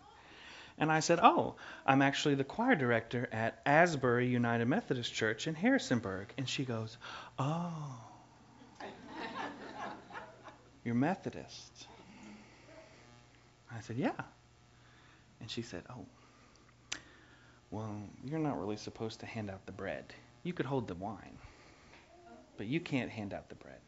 And 0.77 0.91
I 0.91 0.99
said, 0.99 1.21
"Oh, 1.23 1.55
I'm 1.87 2.03
actually 2.03 2.35
the 2.35 2.43
choir 2.43 2.75
director 2.75 3.29
at 3.31 3.61
Asbury 3.65 4.27
United 4.27 4.65
Methodist 4.65 5.15
Church 5.15 5.47
in 5.47 5.55
Harrisonburg." 5.55 6.35
And 6.37 6.49
she 6.49 6.65
goes, 6.65 6.99
"Oh, 7.39 7.97
you're 10.83 10.97
Methodist?" 10.97 11.87
I 13.71 13.79
said, 13.83 13.97
"Yeah." 13.97 14.21
And 15.41 15.51
she 15.51 15.63
said, 15.63 15.83
"Oh." 15.91 16.07
Well, 17.71 17.97
you're 18.25 18.41
not 18.41 18.61
really 18.61 18.77
supposed 18.77 19.21
to 19.21 19.27
hand 19.27 19.51
out 19.51 19.65
the 19.67 19.73
bread. 19.73 20.05
You 20.43 20.53
could 20.53 20.67
hold 20.67 20.89
the 20.89 20.95
wine, 20.95 21.39
but 22.57 22.67
you 22.67 22.81
can't 22.81 23.11
hand 23.11 23.33
out 23.33 23.49
the 23.49 23.55
bread. 23.55 23.79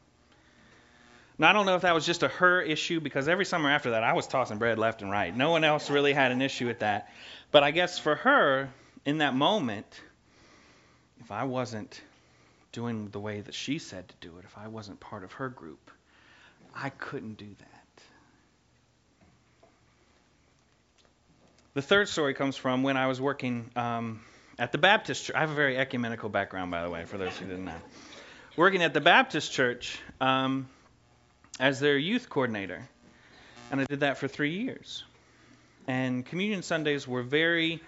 Now, 1.39 1.51
I 1.51 1.53
don't 1.53 1.67
know 1.67 1.75
if 1.75 1.83
that 1.83 1.95
was 1.95 2.07
just 2.07 2.23
a 2.23 2.29
her 2.29 2.61
issue 2.61 3.01
because 3.01 3.27
every 3.27 3.45
summer 3.45 3.71
after 3.71 3.91
that, 3.91 4.05
I 4.05 4.13
was 4.13 4.29
tossing 4.29 4.59
bread 4.59 4.79
left 4.79 5.03
and 5.03 5.11
right. 5.11 5.35
No 5.37 5.51
one 5.51 5.65
else 5.65 5.91
really 5.91 6.13
had 6.13 6.31
an 6.31 6.43
issue 6.43 6.67
with 6.67 6.81
that. 6.81 7.11
But 7.51 7.65
I 7.65 7.73
guess 7.73 7.99
for 7.99 8.15
her, 8.17 8.69
in 9.05 9.19
that 9.19 9.35
moment, 9.35 10.01
if 11.21 11.33
I 11.33 11.45
wasn't 11.45 12.01
doing 12.71 13.09
the 13.11 13.19
way 13.19 13.41
that 13.41 13.55
she 13.55 13.79
said 13.79 14.09
to 14.09 14.15
do 14.21 14.39
it, 14.39 14.45
if 14.45 14.57
I 14.57 14.69
wasn't 14.69 15.01
part 15.01 15.25
of 15.25 15.33
her 15.33 15.49
group, 15.49 15.91
I 16.75 16.91
couldn't 16.91 17.39
do 17.39 17.49
that. 17.59 17.82
The 21.75 21.81
third 21.81 22.11
story 22.11 22.35
comes 22.35 22.55
from 22.55 22.83
when 22.83 22.99
I 22.99 23.07
was 23.07 23.19
working 23.19 23.71
um, 23.77 24.21
at 24.59 24.73
the 24.73 24.79
Baptist 24.79 25.25
church. 25.25 25.35
I 25.35 25.41
have 25.41 25.51
a 25.51 25.55
very 25.55 25.79
ecumenical 25.79 26.29
background, 26.29 26.71
by 26.71 26.83
the 26.83 26.91
way, 26.91 27.07
for 27.07 27.17
those 27.17 27.35
who 27.39 27.47
didn't 27.47 27.65
know. 27.65 27.81
Working 28.59 28.83
at 28.83 28.93
the 28.93 29.01
Baptist 29.01 29.53
church 29.53 29.99
um, 30.21 30.69
as 31.59 31.81
their 31.81 31.97
youth 31.97 32.29
coordinator. 32.29 32.87
And 33.71 33.81
I 33.81 33.85
did 33.85 34.01
that 34.01 34.19
for 34.19 34.29
three 34.29 34.59
years. 34.59 35.03
And 35.87 36.27
communion 36.27 36.63
Sundays 36.63 37.09
were 37.09 37.23
very 37.23 37.81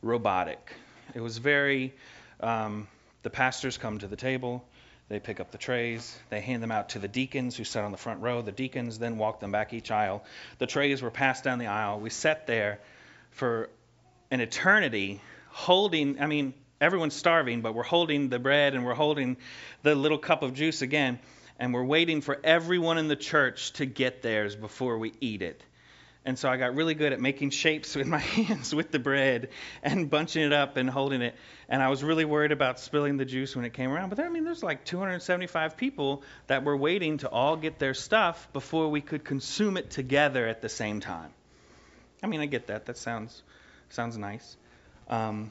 robotic. 0.00 0.72
It 1.12 1.20
was 1.20 1.38
very, 1.38 1.94
um, 2.38 2.86
the 3.24 3.30
pastors 3.30 3.78
come 3.78 3.98
to 3.98 4.06
the 4.06 4.14
table, 4.14 4.64
they 5.08 5.18
pick 5.18 5.40
up 5.40 5.50
the 5.50 5.58
trays, 5.58 6.16
they 6.30 6.40
hand 6.40 6.62
them 6.62 6.70
out 6.70 6.90
to 6.90 7.00
the 7.00 7.08
deacons 7.08 7.56
who 7.56 7.64
sat 7.64 7.82
on 7.82 7.90
the 7.90 7.98
front 7.98 8.22
row. 8.22 8.42
The 8.42 8.52
deacons 8.52 9.00
then 9.00 9.18
walk 9.18 9.40
them 9.40 9.50
back 9.50 9.72
each 9.72 9.90
aisle. 9.90 10.22
The 10.58 10.68
trays 10.68 11.02
were 11.02 11.10
passed 11.10 11.42
down 11.42 11.58
the 11.58 11.66
aisle. 11.66 11.98
We 11.98 12.10
sat 12.10 12.46
there 12.46 12.78
for 13.30 13.70
an 14.30 14.40
eternity 14.40 15.20
holding, 15.50 16.20
I 16.20 16.26
mean, 16.26 16.54
everyone's 16.80 17.14
starving, 17.14 17.60
but 17.62 17.74
we're 17.74 17.82
holding 17.82 18.28
the 18.28 18.38
bread 18.38 18.74
and 18.74 18.84
we're 18.84 18.94
holding 18.94 19.36
the 19.82 19.94
little 19.94 20.18
cup 20.18 20.42
of 20.42 20.54
juice 20.54 20.82
again, 20.82 21.18
and 21.58 21.74
we're 21.74 21.84
waiting 21.84 22.20
for 22.20 22.38
everyone 22.44 22.98
in 22.98 23.08
the 23.08 23.16
church 23.16 23.72
to 23.74 23.86
get 23.86 24.22
theirs 24.22 24.54
before 24.54 24.98
we 24.98 25.12
eat 25.20 25.42
it. 25.42 25.62
And 26.24 26.38
so 26.38 26.50
I 26.50 26.58
got 26.58 26.74
really 26.74 26.94
good 26.94 27.14
at 27.14 27.20
making 27.20 27.50
shapes 27.50 27.96
with 27.96 28.06
my 28.06 28.18
hands 28.18 28.74
with 28.74 28.90
the 28.90 28.98
bread 28.98 29.48
and 29.82 30.10
bunching 30.10 30.42
it 30.42 30.52
up 30.52 30.76
and 30.76 30.88
holding 30.88 31.22
it. 31.22 31.34
And 31.68 31.82
I 31.82 31.88
was 31.88 32.04
really 32.04 32.24
worried 32.24 32.52
about 32.52 32.78
spilling 32.78 33.16
the 33.16 33.24
juice 33.24 33.56
when 33.56 33.64
it 33.64 33.72
came 33.72 33.90
around. 33.90 34.10
But 34.10 34.18
there, 34.18 34.26
I 34.26 34.28
mean, 34.28 34.44
there's 34.44 34.62
like 34.62 34.84
275 34.84 35.76
people 35.76 36.22
that 36.46 36.64
were 36.64 36.76
waiting 36.76 37.18
to 37.18 37.30
all 37.30 37.56
get 37.56 37.78
their 37.78 37.94
stuff 37.94 38.52
before 38.52 38.88
we 38.88 39.00
could 39.00 39.24
consume 39.24 39.76
it 39.76 39.90
together 39.90 40.46
at 40.46 40.60
the 40.60 40.68
same 40.68 41.00
time. 41.00 41.32
I 42.22 42.26
mean, 42.26 42.40
I 42.40 42.46
get 42.46 42.66
that. 42.66 42.86
That 42.86 42.96
sounds 42.96 43.42
sounds 43.90 44.16
nice. 44.18 44.56
Um, 45.08 45.50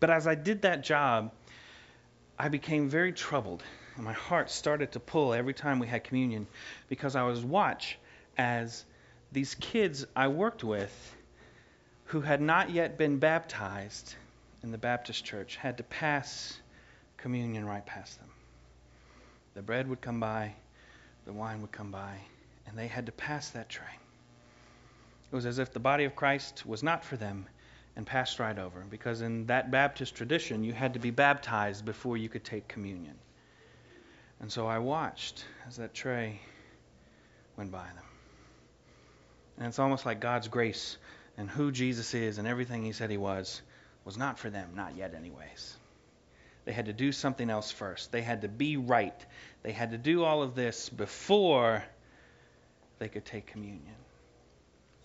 but 0.00 0.10
as 0.10 0.26
I 0.26 0.34
did 0.34 0.62
that 0.62 0.84
job, 0.84 1.32
I 2.38 2.48
became 2.48 2.88
very 2.88 3.12
troubled, 3.12 3.62
and 3.96 4.04
my 4.04 4.12
heart 4.12 4.50
started 4.50 4.92
to 4.92 5.00
pull 5.00 5.32
every 5.32 5.54
time 5.54 5.78
we 5.78 5.86
had 5.86 6.04
communion 6.04 6.46
because 6.88 7.16
I 7.16 7.22
was 7.22 7.44
watch 7.44 7.98
as 8.36 8.84
these 9.32 9.54
kids 9.56 10.06
I 10.14 10.28
worked 10.28 10.64
with 10.64 11.14
who 12.06 12.20
had 12.20 12.40
not 12.40 12.70
yet 12.70 12.98
been 12.98 13.18
baptized 13.18 14.14
in 14.62 14.70
the 14.70 14.78
Baptist 14.78 15.24
church 15.24 15.56
had 15.56 15.76
to 15.78 15.82
pass 15.84 16.58
communion 17.16 17.64
right 17.64 17.84
past 17.84 18.18
them. 18.18 18.28
The 19.54 19.62
bread 19.62 19.88
would 19.88 20.00
come 20.00 20.20
by, 20.20 20.54
the 21.24 21.32
wine 21.32 21.60
would 21.60 21.72
come 21.72 21.90
by, 21.90 22.16
and 22.66 22.76
they 22.76 22.86
had 22.86 23.06
to 23.06 23.12
pass 23.12 23.50
that 23.50 23.68
tray. 23.68 23.86
It 25.34 25.38
was 25.38 25.46
as 25.46 25.58
if 25.58 25.72
the 25.72 25.80
body 25.80 26.04
of 26.04 26.14
Christ 26.14 26.64
was 26.64 26.84
not 26.84 27.04
for 27.04 27.16
them 27.16 27.46
and 27.96 28.06
passed 28.06 28.38
right 28.38 28.56
over, 28.56 28.84
because 28.88 29.20
in 29.20 29.46
that 29.46 29.68
Baptist 29.68 30.14
tradition, 30.14 30.62
you 30.62 30.72
had 30.72 30.92
to 30.92 31.00
be 31.00 31.10
baptized 31.10 31.84
before 31.84 32.16
you 32.16 32.28
could 32.28 32.44
take 32.44 32.68
communion. 32.68 33.16
And 34.38 34.52
so 34.52 34.68
I 34.68 34.78
watched 34.78 35.44
as 35.66 35.78
that 35.78 35.92
tray 35.92 36.40
went 37.56 37.72
by 37.72 37.82
them. 37.82 38.04
And 39.58 39.66
it's 39.66 39.80
almost 39.80 40.06
like 40.06 40.20
God's 40.20 40.46
grace 40.46 40.98
and 41.36 41.50
who 41.50 41.72
Jesus 41.72 42.14
is 42.14 42.38
and 42.38 42.46
everything 42.46 42.84
he 42.84 42.92
said 42.92 43.10
he 43.10 43.16
was 43.16 43.60
was 44.04 44.16
not 44.16 44.38
for 44.38 44.50
them, 44.50 44.70
not 44.76 44.96
yet, 44.96 45.14
anyways. 45.14 45.76
They 46.64 46.72
had 46.72 46.86
to 46.86 46.92
do 46.92 47.10
something 47.10 47.50
else 47.50 47.72
first. 47.72 48.12
They 48.12 48.22
had 48.22 48.42
to 48.42 48.48
be 48.48 48.76
right. 48.76 49.26
They 49.64 49.72
had 49.72 49.90
to 49.90 49.98
do 49.98 50.22
all 50.22 50.44
of 50.44 50.54
this 50.54 50.88
before 50.88 51.82
they 53.00 53.08
could 53.08 53.24
take 53.24 53.46
communion. 53.46 53.96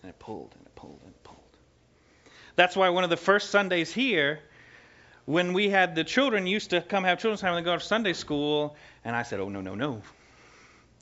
And 0.02 0.10
it 0.10 0.18
pulled 0.18 0.54
and 0.56 0.66
it 0.66 0.74
pulled 0.74 1.00
and 1.04 1.10
it 1.10 1.24
pulled. 1.24 1.38
That's 2.56 2.76
why 2.76 2.88
one 2.90 3.04
of 3.04 3.10
the 3.10 3.16
first 3.16 3.50
Sundays 3.50 3.92
here, 3.92 4.40
when 5.24 5.52
we 5.52 5.70
had 5.70 5.94
the 5.94 6.04
children 6.04 6.46
used 6.46 6.70
to 6.70 6.80
come 6.80 7.04
have 7.04 7.18
children's 7.18 7.40
time 7.40 7.54
and 7.54 7.64
go 7.64 7.76
to 7.76 7.84
Sunday 7.84 8.12
school, 8.12 8.76
and 9.04 9.14
I 9.14 9.22
said, 9.22 9.40
oh, 9.40 9.48
no, 9.48 9.60
no, 9.60 9.74
no. 9.74 10.02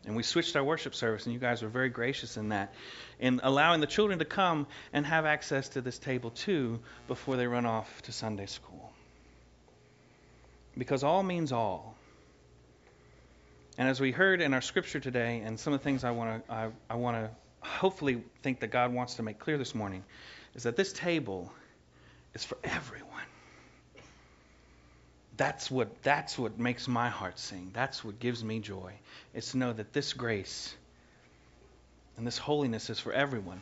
And 0.06 0.16
we 0.16 0.22
switched 0.22 0.56
our 0.56 0.64
worship 0.64 0.94
service, 0.94 1.26
and 1.26 1.32
you 1.32 1.40
guys 1.40 1.62
were 1.62 1.68
very 1.68 1.88
gracious 1.88 2.36
in 2.36 2.50
that, 2.50 2.72
in 3.18 3.40
allowing 3.42 3.80
the 3.80 3.86
children 3.86 4.18
to 4.20 4.24
come 4.24 4.66
and 4.92 5.04
have 5.04 5.26
access 5.26 5.70
to 5.70 5.80
this 5.80 5.98
table 5.98 6.30
too 6.30 6.80
before 7.08 7.36
they 7.36 7.46
run 7.46 7.66
off 7.66 8.02
to 8.02 8.12
Sunday 8.12 8.46
school. 8.46 8.92
Because 10.76 11.02
all 11.02 11.22
means 11.22 11.52
all. 11.52 11.96
And 13.76 13.88
as 13.88 14.00
we 14.00 14.12
heard 14.12 14.40
in 14.40 14.54
our 14.54 14.60
scripture 14.60 15.00
today, 15.00 15.42
and 15.44 15.58
some 15.58 15.72
of 15.72 15.80
the 15.80 15.84
things 15.84 16.04
I 16.04 16.10
want 16.12 16.46
to 16.46 16.52
I, 16.52 16.68
I 16.90 16.94
want 16.96 17.16
to 17.16 17.30
hopefully 17.60 18.22
think 18.42 18.60
that 18.60 18.68
God 18.68 18.92
wants 18.92 19.14
to 19.14 19.22
make 19.22 19.38
clear 19.38 19.58
this 19.58 19.74
morning 19.74 20.04
is 20.54 20.62
that 20.64 20.76
this 20.76 20.92
table 20.92 21.52
is 22.34 22.44
for 22.44 22.58
everyone. 22.64 23.08
That's 25.36 25.70
what, 25.70 26.02
that's 26.02 26.36
what 26.36 26.58
makes 26.58 26.88
my 26.88 27.08
heart 27.08 27.38
sing. 27.38 27.70
That's 27.72 28.04
what 28.04 28.18
gives 28.18 28.42
me 28.42 28.58
joy. 28.58 28.94
It's 29.34 29.52
to 29.52 29.58
know 29.58 29.72
that 29.72 29.92
this 29.92 30.12
grace 30.12 30.74
and 32.16 32.26
this 32.26 32.38
holiness 32.38 32.90
is 32.90 32.98
for 32.98 33.12
everyone. 33.12 33.60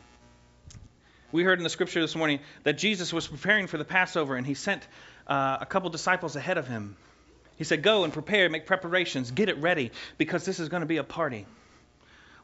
We 1.31 1.43
heard 1.43 1.59
in 1.59 1.63
the 1.63 1.69
scripture 1.69 2.01
this 2.01 2.15
morning 2.15 2.39
that 2.63 2.77
Jesus 2.77 3.13
was 3.13 3.27
preparing 3.27 3.67
for 3.67 3.77
the 3.77 3.85
Passover 3.85 4.35
and 4.35 4.47
he 4.47 4.53
sent 4.55 4.87
uh, 5.27 5.57
a 5.61 5.65
couple 5.65 5.89
disciples 5.89 6.35
ahead 6.35 6.57
of 6.57 6.67
him. 6.67 6.95
He 7.57 7.63
said, 7.63 7.83
Go 7.83 8.03
and 8.03 8.13
prepare, 8.13 8.49
make 8.49 8.65
preparations, 8.65 9.31
get 9.31 9.49
it 9.49 9.57
ready, 9.57 9.91
because 10.17 10.45
this 10.45 10.59
is 10.59 10.69
going 10.69 10.81
to 10.81 10.87
be 10.87 10.97
a 10.97 11.03
party. 11.03 11.45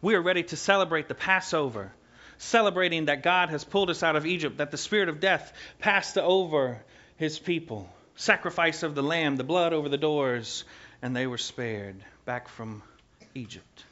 We 0.04 0.16
are 0.16 0.22
ready 0.22 0.44
to 0.44 0.58
celebrate 0.58 1.08
the 1.08 1.16
Passover, 1.16 1.94
celebrating 2.38 3.06
that 3.06 3.24
God 3.24 3.50
has 3.52 3.64
pulled 3.64 3.90
us 3.90 4.04
out 4.04 4.18
of 4.18 4.26
Egypt, 4.26 4.58
that 4.58 4.70
the 4.70 4.78
spirit 4.78 5.08
of 5.08 5.22
death 5.22 5.54
passed 5.80 6.18
over 6.18 6.84
his 7.16 7.40
people. 7.40 7.90
Sacrifice 8.18 8.84
of 8.84 8.96
the 8.96 9.02
lamb, 9.02 9.38
the 9.38 9.46
blood 9.46 9.72
over 9.72 9.88
the 9.88 9.98
doors, 9.98 10.66
and 11.02 11.16
they 11.16 11.26
were 11.26 11.38
spared 11.38 11.96
back 12.26 12.50
from 12.50 12.84
Egypt. 13.34 13.86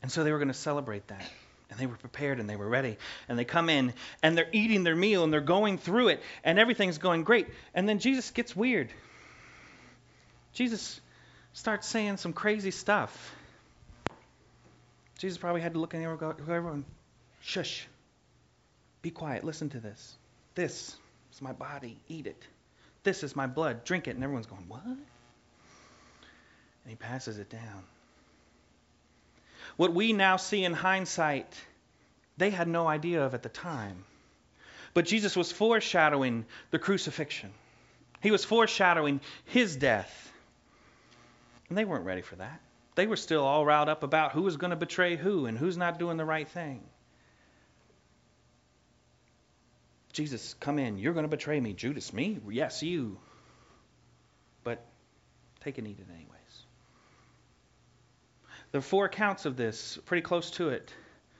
And 0.00 0.12
so 0.12 0.22
they 0.22 0.30
were 0.30 0.38
going 0.38 0.46
to 0.46 0.54
celebrate 0.54 1.08
that. 1.08 1.28
And 1.70 1.80
they 1.80 1.86
were 1.86 1.96
prepared 1.96 2.38
and 2.38 2.48
they 2.48 2.54
were 2.54 2.68
ready. 2.68 2.96
And 3.28 3.36
they 3.36 3.44
come 3.44 3.68
in 3.68 3.94
and 4.22 4.38
they're 4.38 4.48
eating 4.52 4.84
their 4.84 4.94
meal 4.94 5.24
and 5.24 5.32
they're 5.32 5.40
going 5.40 5.78
through 5.78 6.08
it 6.08 6.22
and 6.44 6.56
everything's 6.56 6.98
going 6.98 7.24
great. 7.24 7.48
And 7.74 7.88
then 7.88 7.98
Jesus 7.98 8.30
gets 8.30 8.54
weird. 8.54 8.92
Jesus 10.52 11.00
starts 11.52 11.88
saying 11.88 12.18
some 12.18 12.32
crazy 12.32 12.70
stuff. 12.70 13.34
Jesus 15.18 15.38
probably 15.38 15.60
had 15.60 15.74
to 15.74 15.80
look 15.80 15.94
in 15.94 16.00
the 16.00 16.04
air 16.04 16.10
and 16.10 16.20
go, 16.20 16.30
everyone, 16.30 16.84
shush, 17.40 17.86
Be 19.02 19.10
quiet. 19.10 19.44
Listen 19.44 19.70
to 19.70 19.80
this. 19.80 20.16
This 20.54 20.96
is 21.32 21.40
my 21.40 21.52
body. 21.52 21.98
Eat 22.08 22.26
it. 22.26 22.42
This 23.02 23.22
is 23.22 23.36
my 23.36 23.46
blood. 23.46 23.84
Drink 23.84 24.08
it. 24.08 24.14
And 24.14 24.24
everyone's 24.24 24.46
going, 24.46 24.64
What? 24.68 24.84
And 24.84 24.98
he 26.88 26.96
passes 26.96 27.38
it 27.38 27.50
down. 27.50 27.84
What 29.76 29.92
we 29.92 30.12
now 30.12 30.36
see 30.36 30.64
in 30.64 30.72
hindsight, 30.72 31.52
they 32.36 32.50
had 32.50 32.68
no 32.68 32.86
idea 32.86 33.24
of 33.24 33.34
at 33.34 33.42
the 33.42 33.48
time. 33.48 34.04
But 34.94 35.04
Jesus 35.04 35.36
was 35.36 35.52
foreshadowing 35.52 36.46
the 36.70 36.78
crucifixion, 36.78 37.52
he 38.20 38.30
was 38.30 38.44
foreshadowing 38.44 39.20
his 39.44 39.76
death. 39.76 40.32
And 41.68 41.76
they 41.76 41.84
weren't 41.84 42.04
ready 42.04 42.22
for 42.22 42.36
that. 42.36 42.60
They 42.96 43.06
were 43.06 43.16
still 43.16 43.44
all 43.44 43.64
riled 43.64 43.90
up 43.90 44.02
about 44.02 44.32
who 44.32 44.42
was 44.42 44.56
going 44.56 44.70
to 44.70 44.76
betray 44.76 45.16
who 45.16 45.46
and 45.46 45.56
who's 45.56 45.76
not 45.76 45.98
doing 45.98 46.16
the 46.16 46.24
right 46.24 46.48
thing. 46.48 46.82
Jesus, 50.14 50.54
come 50.60 50.78
in. 50.78 50.96
You're 50.96 51.12
going 51.12 51.24
to 51.24 51.28
betray 51.28 51.60
me. 51.60 51.74
Judas, 51.74 52.14
me? 52.14 52.40
Yes, 52.48 52.82
you. 52.82 53.18
But 54.64 54.82
take 55.60 55.76
and 55.76 55.86
eat 55.86 55.98
it 55.98 56.06
anyways. 56.10 56.30
There 58.72 58.78
are 58.78 58.82
four 58.82 59.04
accounts 59.04 59.44
of 59.44 59.58
this, 59.58 59.98
pretty 60.06 60.22
close 60.22 60.50
to 60.52 60.70
it. 60.70 60.90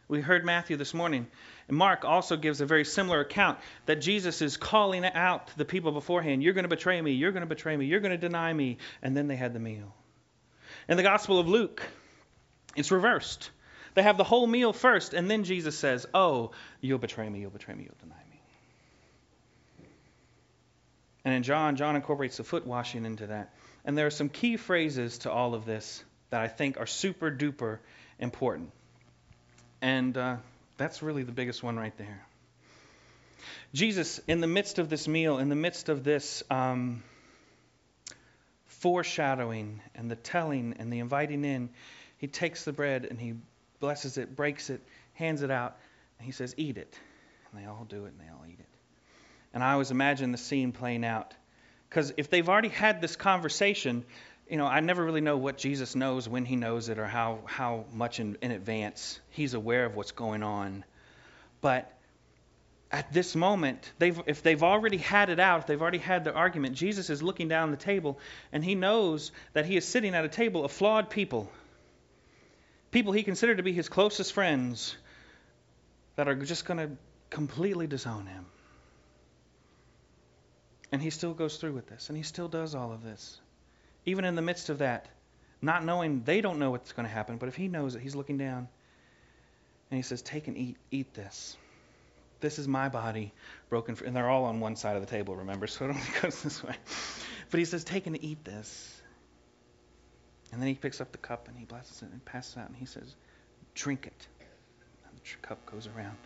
We 0.08 0.20
heard 0.20 0.44
Matthew 0.44 0.76
this 0.76 0.92
morning. 0.92 1.26
And 1.68 1.76
Mark 1.76 2.04
also 2.04 2.36
gives 2.36 2.60
a 2.60 2.66
very 2.66 2.84
similar 2.84 3.20
account 3.20 3.58
that 3.86 4.02
Jesus 4.02 4.42
is 4.42 4.58
calling 4.58 5.06
out 5.06 5.48
to 5.48 5.58
the 5.58 5.64
people 5.64 5.92
beforehand 5.92 6.42
You're 6.42 6.52
going 6.52 6.64
to 6.64 6.68
betray 6.68 7.00
me, 7.00 7.12
you're 7.12 7.32
going 7.32 7.40
to 7.40 7.48
betray 7.48 7.75
me, 7.75 7.86
you're 7.86 8.00
going 8.00 8.12
to 8.12 8.18
deny 8.18 8.52
me. 8.52 8.76
And 9.00 9.16
then 9.16 9.26
they 9.26 9.36
had 9.36 9.54
the 9.54 9.58
meal. 9.58 9.94
In 10.88 10.96
the 10.96 11.02
Gospel 11.02 11.40
of 11.40 11.48
Luke, 11.48 11.82
it's 12.76 12.90
reversed. 12.90 13.50
They 13.94 14.02
have 14.02 14.18
the 14.18 14.24
whole 14.24 14.46
meal 14.46 14.72
first, 14.72 15.14
and 15.14 15.30
then 15.30 15.44
Jesus 15.44 15.76
says, 15.76 16.06
Oh, 16.12 16.52
you'll 16.80 16.98
betray 16.98 17.28
me, 17.28 17.40
you'll 17.40 17.50
betray 17.50 17.74
me, 17.74 17.84
you'll 17.84 17.94
deny 18.00 18.22
me. 18.30 19.86
And 21.24 21.34
in 21.34 21.42
John, 21.42 21.76
John 21.76 21.96
incorporates 21.96 22.36
the 22.36 22.44
foot 22.44 22.66
washing 22.66 23.04
into 23.04 23.26
that. 23.28 23.52
And 23.84 23.98
there 23.98 24.06
are 24.06 24.10
some 24.10 24.28
key 24.28 24.56
phrases 24.56 25.18
to 25.18 25.32
all 25.32 25.54
of 25.54 25.64
this 25.64 26.04
that 26.30 26.40
I 26.40 26.48
think 26.48 26.78
are 26.78 26.86
super 26.86 27.30
duper 27.30 27.78
important. 28.18 28.70
And 29.80 30.16
uh, 30.16 30.36
that's 30.76 31.02
really 31.02 31.22
the 31.22 31.32
biggest 31.32 31.62
one 31.62 31.76
right 31.76 31.96
there. 31.98 32.24
Jesus, 33.74 34.20
in 34.28 34.40
the 34.40 34.46
midst 34.46 34.78
of 34.78 34.88
this 34.88 35.08
meal, 35.08 35.38
in 35.38 35.48
the 35.48 35.56
midst 35.56 35.88
of 35.88 36.04
this 36.04 36.42
um, 36.50 37.02
foreshadowing 38.86 39.80
and 39.96 40.08
the 40.08 40.14
telling 40.14 40.76
and 40.78 40.92
the 40.92 41.00
inviting 41.00 41.44
in, 41.44 41.68
he 42.18 42.28
takes 42.28 42.62
the 42.62 42.72
bread 42.72 43.04
and 43.10 43.20
he 43.20 43.34
blesses 43.80 44.16
it, 44.16 44.36
breaks 44.36 44.70
it, 44.70 44.80
hands 45.14 45.42
it 45.42 45.50
out, 45.50 45.76
and 46.20 46.26
he 46.26 46.30
says, 46.30 46.54
Eat 46.56 46.78
it. 46.78 46.96
And 47.50 47.60
they 47.60 47.66
all 47.66 47.84
do 47.88 48.04
it 48.04 48.12
and 48.12 48.20
they 48.20 48.32
all 48.32 48.44
eat 48.46 48.60
it. 48.60 48.68
And 49.52 49.64
I 49.64 49.72
always 49.72 49.90
imagine 49.90 50.30
the 50.30 50.38
scene 50.38 50.70
playing 50.70 51.04
out. 51.04 51.34
Because 51.88 52.14
if 52.16 52.30
they've 52.30 52.48
already 52.48 52.68
had 52.68 53.00
this 53.00 53.16
conversation, 53.16 54.04
you 54.48 54.56
know, 54.56 54.66
I 54.66 54.78
never 54.78 55.04
really 55.04 55.20
know 55.20 55.36
what 55.36 55.58
Jesus 55.58 55.96
knows, 55.96 56.28
when 56.28 56.44
he 56.44 56.54
knows 56.54 56.88
it, 56.88 57.00
or 57.00 57.06
how, 57.06 57.40
how 57.44 57.86
much 57.92 58.20
in, 58.20 58.38
in 58.40 58.52
advance 58.52 59.18
he's 59.30 59.54
aware 59.54 59.84
of 59.84 59.96
what's 59.96 60.12
going 60.12 60.44
on. 60.44 60.84
But 61.60 61.92
at 62.96 63.12
this 63.12 63.36
moment, 63.36 63.92
they've, 63.98 64.20
if 64.26 64.42
they've 64.42 64.62
already 64.62 64.96
had 64.96 65.28
it 65.28 65.38
out, 65.38 65.60
if 65.60 65.66
they've 65.66 65.80
already 65.80 65.98
had 65.98 66.24
the 66.24 66.32
argument, 66.32 66.74
Jesus 66.74 67.10
is 67.10 67.22
looking 67.22 67.48
down 67.48 67.70
the 67.70 67.76
table 67.76 68.18
and 68.52 68.64
he 68.64 68.74
knows 68.74 69.32
that 69.52 69.66
he 69.66 69.76
is 69.76 69.86
sitting 69.86 70.14
at 70.14 70.24
a 70.24 70.28
table 70.28 70.64
of 70.64 70.72
flawed 70.72 71.10
people. 71.10 71.50
People 72.90 73.12
he 73.12 73.22
considered 73.22 73.58
to 73.58 73.62
be 73.62 73.72
his 73.72 73.88
closest 73.88 74.32
friends 74.32 74.96
that 76.16 76.26
are 76.26 76.34
just 76.34 76.64
going 76.64 76.78
to 76.78 76.96
completely 77.28 77.86
disown 77.86 78.26
him. 78.26 78.46
And 80.90 81.02
he 81.02 81.10
still 81.10 81.34
goes 81.34 81.58
through 81.58 81.72
with 81.72 81.88
this, 81.88 82.08
and 82.08 82.16
he 82.16 82.22
still 82.22 82.48
does 82.48 82.74
all 82.74 82.92
of 82.92 83.02
this 83.02 83.40
even 84.06 84.25
in 84.25 84.36
the 84.36 84.42
midst 84.42 84.71
of 84.71 84.78
that, 84.78 85.08
not 85.60 85.84
knowing 85.84 86.23
they 86.25 86.40
don't 86.40 86.58
know 86.58 86.71
what's 86.71 86.92
going 86.92 87.06
to 87.06 87.12
happen, 87.12 87.36
but 87.36 87.49
if 87.49 87.56
he 87.56 87.66
knows 87.68 87.97
it, 87.97 88.00
he's 88.00 88.14
looking 88.14 88.38
down 88.38 88.68
and 89.90 89.99
he 89.99 90.02
says, 90.02 90.23
Take 90.23 90.47
and 90.49 90.56
eat, 90.56 90.76
eat 90.90 91.12
this. 91.12 91.56
This 92.47 92.61
is 92.61 92.69
my 92.69 92.89
body 92.89 93.32
broken 93.71 93.97
for, 93.97 94.04
and 94.04 94.15
they're 94.15 94.30
all 94.30 94.45
on 94.45 94.61
one 94.61 94.76
side 94.76 94.95
of 94.95 95.02
the 95.02 95.09
table, 95.09 95.35
remember, 95.35 95.67
so 95.67 95.87
it 95.87 95.89
only 95.89 96.00
goes 96.23 96.45
this 96.45 96.63
way. 96.63 96.76
But 97.50 97.59
he 97.59 97.65
says, 97.65 97.82
Take 97.82 98.06
and 98.06 98.23
eat 98.23 98.45
this. 98.45 99.02
And 100.52 100.61
then 100.61 100.69
he 100.69 100.75
picks 100.75 101.00
up 101.00 101.11
the 101.11 101.19
cup 101.19 101.49
and 101.49 101.59
he 101.59 101.65
blesses 101.65 102.02
it 102.02 102.09
and 102.13 102.25
passes 102.25 102.54
it 102.54 102.61
out 102.61 102.69
and 102.69 102.76
he 102.76 102.87
says, 102.87 103.17
Drink 103.75 104.06
it. 104.06 104.28
And 105.09 105.19
the 105.19 105.45
cup 105.45 105.67
goes 105.67 105.89
around. 105.89 106.17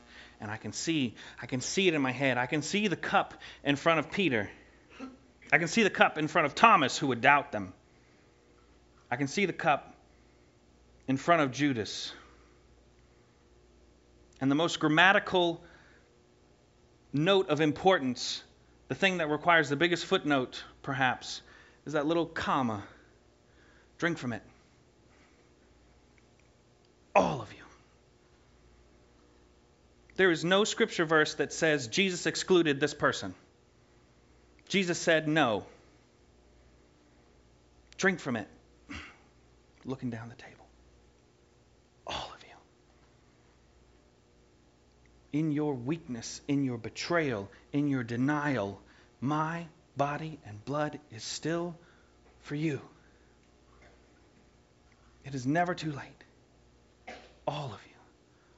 And 0.43 0.51
I 0.51 0.59
can 0.59 0.75
see, 0.75 1.15
I 1.41 1.47
can 1.47 1.63
see 1.63 1.89
it 1.89 1.95
in 1.95 2.03
my 2.03 2.13
head. 2.13 2.37
I 2.37 2.45
can 2.45 2.61
see 2.61 2.89
the 2.89 2.97
cup 2.97 3.33
in 3.65 3.77
front 3.77 4.01
of 4.01 4.11
Peter. 4.11 4.51
I 5.51 5.57
can 5.57 5.69
see 5.69 5.85
the 5.85 5.89
cup 5.91 6.19
in 6.19 6.29
front 6.29 6.45
of 6.45 6.55
Thomas, 6.55 6.99
who 6.99 7.07
would 7.07 7.23
doubt 7.23 7.51
them. 7.51 7.73
I 9.11 9.17
can 9.17 9.27
see 9.27 9.47
the 9.47 9.55
cup 9.55 9.95
in 11.09 11.17
front 11.17 11.41
of 11.41 11.51
Judas. 11.51 12.13
And 14.39 14.51
the 14.51 14.55
most 14.55 14.81
grammatical 14.81 15.63
note 17.12 17.49
of 17.49 17.61
importance, 17.61 18.42
the 18.88 18.94
thing 18.94 19.18
that 19.18 19.29
requires 19.31 19.68
the 19.68 19.77
biggest 19.77 20.05
footnote, 20.05 20.62
perhaps, 20.83 21.42
is 21.87 21.92
that 21.94 22.07
little 22.07 22.27
comma. 22.27 22.83
Drink 23.99 24.18
from 24.18 24.33
it. 24.33 24.42
All 27.14 27.42
of 27.42 27.53
you. 27.53 27.64
There 30.16 30.31
is 30.31 30.44
no 30.44 30.64
scripture 30.64 31.05
verse 31.05 31.35
that 31.35 31.53
says 31.53 31.88
Jesus 31.88 32.27
excluded 32.27 32.79
this 32.79 32.94
person. 32.94 33.35
Jesus 34.68 34.99
said, 34.99 35.27
No. 35.27 35.64
Drink 37.96 38.20
from 38.20 38.37
it. 38.37 38.46
Looking 39.85 40.11
down 40.11 40.29
the 40.29 40.35
table. 40.35 40.66
All 42.07 42.33
of 42.35 42.42
you. 42.42 42.55
In 45.33 45.53
your 45.53 45.75
weakness, 45.75 46.40
in 46.49 46.64
your 46.64 46.79
betrayal, 46.79 47.51
in 47.73 47.88
your 47.88 48.03
denial, 48.03 48.81
my 49.21 49.66
body 49.97 50.38
and 50.47 50.64
blood 50.64 50.99
is 51.12 51.23
still 51.23 51.77
for 52.40 52.55
you. 52.55 52.81
It 55.25 55.35
is 55.35 55.47
never 55.47 55.75
too 55.75 55.93
late. 55.93 57.16
All 57.47 57.66
of 57.66 57.81
you. 57.85 57.90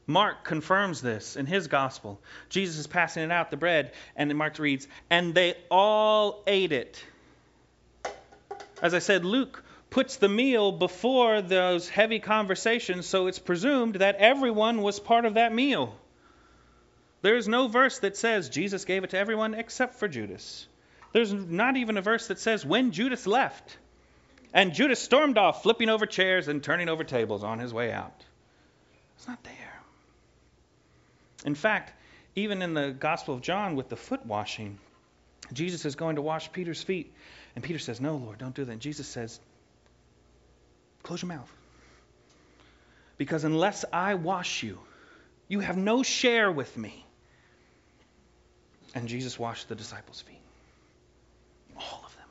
Mark 0.07 0.45
confirms 0.45 1.01
this 1.01 1.37
in 1.37 1.47
his 1.47 1.69
gospel. 1.69 2.21
Jesus 2.49 2.79
is 2.79 2.87
passing 2.87 3.23
it 3.23 3.31
out, 3.31 3.51
the 3.51 3.57
bread, 3.57 3.93
and 4.17 4.35
Mark 4.37 4.59
reads, 4.59 4.89
And 5.11 5.35
they 5.35 5.55
all 5.71 6.43
ate 6.47 6.73
it. 6.73 7.05
As 8.81 8.95
I 8.95 8.99
said, 8.99 9.25
Luke 9.25 9.63
puts 9.91 10.17
the 10.17 10.29
meal 10.29 10.73
before 10.73 11.43
those 11.43 11.89
heavy 11.89 12.19
conversations, 12.19 13.07
so 13.07 13.27
it's 13.27 13.39
presumed 13.39 13.97
that 13.97 14.17
everyone 14.17 14.83
was 14.83 14.99
part 14.99 15.25
of 15.25 15.35
that 15.35 15.55
meal. 15.55 15.97
There 17.23 17.37
is 17.37 17.49
no 17.49 17.69
verse 17.69 18.01
that 18.01 18.17
says 18.17 18.49
Jesus 18.49 18.85
gave 18.85 19.05
it 19.05 19.11
to 19.11 19.19
everyone 19.19 19.55
except 19.55 19.95
for 19.95 20.09
Judas. 20.09 20.67
There's 21.13 21.33
not 21.33 21.77
even 21.77 21.97
a 21.97 22.03
verse 22.03 22.29
that 22.29 22.39
says 22.39 22.67
when 22.67 22.91
Judas 22.91 23.27
left. 23.27 23.79
And 24.55 24.75
Judas 24.75 25.01
stormed 25.01 25.39
off, 25.39 25.63
flipping 25.63 25.89
over 25.89 26.05
chairs 26.05 26.49
and 26.49 26.63
turning 26.63 26.89
over 26.89 27.05
tables 27.05 27.43
on 27.43 27.59
his 27.59 27.73
way 27.73 27.91
out. 27.91 28.25
It's 29.17 29.27
not 29.27 29.43
there. 29.45 29.81
In 31.45 31.55
fact, 31.55 31.93
even 32.35 32.61
in 32.61 32.75
the 32.75 32.91
Gospel 32.91 33.35
of 33.35 33.41
John 33.41 33.77
with 33.77 33.89
the 33.89 33.97
foot 33.97 34.27
washing, 34.27 34.79
Jesus 35.53 35.85
is 35.85 35.95
going 35.95 36.17
to 36.17 36.23
wash 36.23 36.53
Peter's 36.53 36.83
feet. 36.83 37.13
And 37.55 37.65
Peter 37.65 37.79
says, 37.79 38.01
No, 38.01 38.17
Lord, 38.17 38.39
don't 38.39 38.55
do 38.55 38.65
that. 38.65 38.73
And 38.73 38.81
Jesus 38.81 39.07
says, 39.07 39.41
Close 41.03 41.23
your 41.23 41.29
mouth. 41.29 41.53
Because 43.17 43.45
unless 43.45 43.85
I 43.93 44.15
wash 44.15 44.63
you, 44.63 44.79
you 45.49 45.61
have 45.61 45.77
no 45.77 46.03
share 46.03 46.51
with 46.51 46.77
me. 46.77 47.05
And 48.95 49.09
Jesus 49.09 49.39
washed 49.39 49.69
the 49.69 49.75
disciples' 49.75 50.21
feet. 50.21 50.41
All 51.77 52.03
of 52.05 52.15
them. 52.17 52.29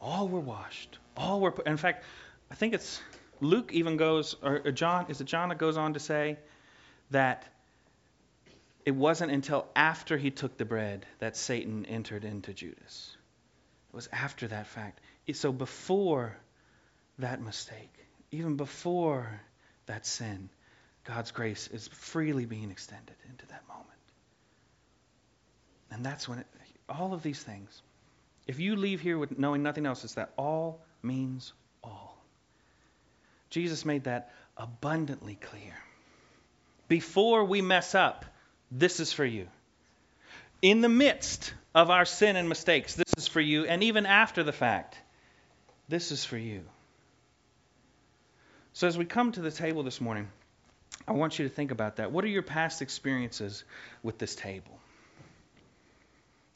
All 0.00 0.28
were 0.28 0.40
washed. 0.40 0.98
All 1.16 1.40
were. 1.40 1.54
In 1.64 1.76
fact, 1.76 2.04
I 2.50 2.54
think 2.54 2.74
it's 2.74 3.00
Luke 3.40 3.70
even 3.72 3.96
goes, 3.96 4.36
or 4.42 4.72
John, 4.72 5.06
is 5.08 5.20
it 5.20 5.24
John 5.24 5.48
that 5.50 5.58
goes 5.58 5.76
on 5.76 5.94
to 5.94 6.00
say, 6.00 6.38
that 7.10 7.44
it 8.84 8.94
wasn't 8.94 9.30
until 9.30 9.66
after 9.76 10.16
he 10.16 10.30
took 10.30 10.56
the 10.56 10.64
bread 10.64 11.06
that 11.20 11.36
Satan 11.36 11.86
entered 11.86 12.24
into 12.24 12.52
Judas. 12.52 13.16
It 13.92 13.96
was 13.96 14.08
after 14.12 14.48
that 14.48 14.66
fact. 14.66 15.00
So 15.34 15.52
before 15.52 16.36
that 17.18 17.40
mistake, 17.40 17.92
even 18.32 18.56
before 18.56 19.40
that 19.86 20.04
sin, 20.04 20.48
God's 21.04 21.30
grace 21.30 21.68
is 21.68 21.88
freely 21.88 22.44
being 22.44 22.70
extended 22.70 23.16
into 23.28 23.46
that 23.46 23.62
moment. 23.68 23.88
And 25.92 26.04
that's 26.04 26.28
when 26.28 26.38
it, 26.40 26.46
all 26.88 27.12
of 27.12 27.22
these 27.22 27.42
things, 27.42 27.82
if 28.46 28.58
you 28.58 28.76
leave 28.76 29.00
here 29.00 29.18
with 29.18 29.38
knowing 29.38 29.62
nothing 29.62 29.86
else, 29.86 30.04
it's 30.04 30.14
that 30.14 30.32
all 30.36 30.80
means 31.02 31.52
all. 31.84 32.16
Jesus 33.50 33.84
made 33.84 34.04
that 34.04 34.32
abundantly 34.56 35.36
clear. 35.36 35.74
before 36.88 37.44
we 37.44 37.62
mess 37.62 37.94
up, 37.94 38.26
this 38.70 39.00
is 39.00 39.14
for 39.14 39.24
you. 39.24 39.48
In 40.60 40.82
the 40.82 40.90
midst 40.90 41.54
of 41.74 41.88
our 41.88 42.04
sin 42.04 42.36
and 42.36 42.50
mistakes, 42.50 42.94
this 42.94 43.14
is 43.16 43.26
for 43.26 43.40
you. 43.40 43.64
And 43.64 43.82
even 43.82 44.04
after 44.04 44.42
the 44.42 44.52
fact, 44.52 44.98
this 45.88 46.12
is 46.12 46.24
for 46.26 46.36
you. 46.36 46.64
So 48.74 48.86
as 48.86 48.98
we 48.98 49.06
come 49.06 49.32
to 49.32 49.40
the 49.40 49.50
table 49.50 49.82
this 49.82 50.02
morning, 50.02 50.28
I 51.08 51.12
want 51.12 51.38
you 51.38 51.48
to 51.48 51.54
think 51.54 51.70
about 51.70 51.96
that. 51.96 52.12
What 52.12 52.24
are 52.24 52.28
your 52.28 52.42
past 52.42 52.82
experiences 52.82 53.64
with 54.02 54.18
this 54.18 54.34
table? 54.34 54.78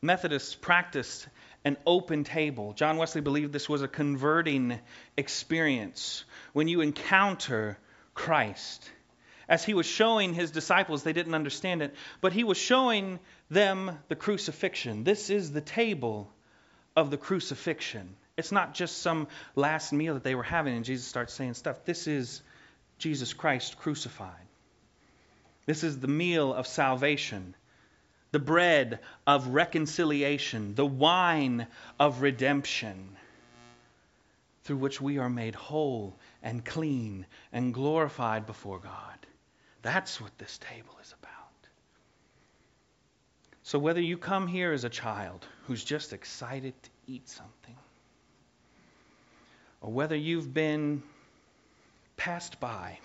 Methodists 0.02 0.54
practiced 0.54 1.26
an 1.64 1.76
open 1.87 2.24
table. 2.24 2.72
John 2.74 2.96
Wesley 2.96 3.20
believed 3.20 3.52
this 3.52 3.68
was 3.68 3.82
a 3.82 3.88
converting 3.88 4.78
experience 5.16 6.24
when 6.52 6.68
you 6.68 6.80
encounter 6.80 7.78
Christ. 8.14 8.88
As 9.48 9.64
he 9.64 9.74
was 9.74 9.87
showing 9.87 10.35
his 10.35 10.50
disciples, 10.50 11.02
they 11.02 11.12
didn't 11.12 11.35
understand 11.35 11.82
it, 11.82 11.94
but 12.20 12.32
he 12.32 12.44
was 12.44 12.59
showing 12.59 13.20
them 13.50 13.98
the 14.09 14.16
crucifixion. 14.16 15.04
This 15.04 15.30
is 15.30 15.52
the 15.52 15.61
table 15.61 16.32
of 16.96 17.11
the 17.11 17.16
crucifixion. 17.16 18.16
It's 18.37 18.52
not 18.52 18.74
just 18.74 18.98
some 18.98 19.28
last 19.54 19.92
meal 19.92 20.14
that 20.14 20.24
they 20.24 20.35
were 20.35 20.42
having 20.42 20.74
and 20.74 20.85
Jesus 20.85 21.06
starts 21.06 21.32
saying 21.32 21.54
stuff. 21.54 21.85
This 21.85 22.06
is 22.06 22.42
Jesus 22.98 23.32
Christ 23.32 23.78
crucified. 23.78 24.30
This 25.64 25.85
is 25.85 25.98
the 25.98 26.09
meal 26.09 26.52
of 26.52 26.66
salvation, 26.66 27.54
the 28.37 28.40
bread 28.40 28.99
of 29.27 29.46
reconciliation, 29.46 30.75
the 30.75 30.85
wine 30.85 31.66
of 31.99 32.20
redemption, 32.20 33.16
through 34.64 34.77
which 34.77 35.01
we 35.01 35.16
are 35.16 35.31
made 35.31 35.55
whole 35.55 36.14
and 36.42 36.62
clean 36.62 37.25
and 37.51 37.72
glorified 37.72 38.44
before 38.44 38.79
God. 38.79 39.16
That's 39.81 40.20
what 40.20 40.37
this 40.37 40.59
table 40.59 40.99
is 41.01 41.14
about. 41.18 41.33
So, 43.62 43.79
whether 43.79 44.03
you 44.03 44.18
come 44.18 44.46
here 44.46 44.75
as 44.75 44.85
a 44.85 44.90
child 44.90 45.46
who's 45.66 45.83
just 45.83 46.12
excited 46.12 46.75
to 46.83 46.90
eat 47.07 47.31
something, 47.31 47.77
or 49.81 49.90
whether 49.90 50.14
you've 50.14 50.53
been 50.53 51.03
passed 52.18 52.61
by, 52.61 52.99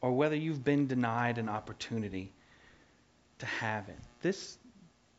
or 0.00 0.12
whether 0.12 0.34
you've 0.34 0.64
been 0.64 0.86
denied 0.86 1.36
an 1.36 1.50
opportunity 1.50 2.32
to 3.38 3.46
have 3.46 3.88
it. 3.88 3.98
This 4.22 4.58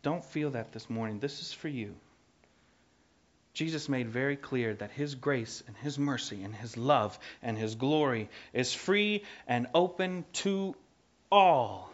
don't 0.02 0.24
feel 0.24 0.52
that 0.52 0.72
this 0.72 0.90
morning. 0.90 1.20
This 1.20 1.42
is 1.42 1.52
for 1.52 1.68
you. 1.68 1.96
Jesus 3.54 3.88
made 3.88 4.10
very 4.10 4.36
clear 4.36 4.76
that 4.76 4.92
his 4.92 5.16
grace 5.16 5.64
and 5.66 5.76
his 5.78 5.98
mercy 5.98 6.44
and 6.44 6.54
his 6.54 6.76
love 6.76 7.18
and 7.42 7.58
his 7.58 7.76
glory 7.76 8.30
is 8.54 8.74
free 8.74 9.24
and 9.48 9.68
open 9.74 10.26
to 10.34 10.76
all. 11.32 11.92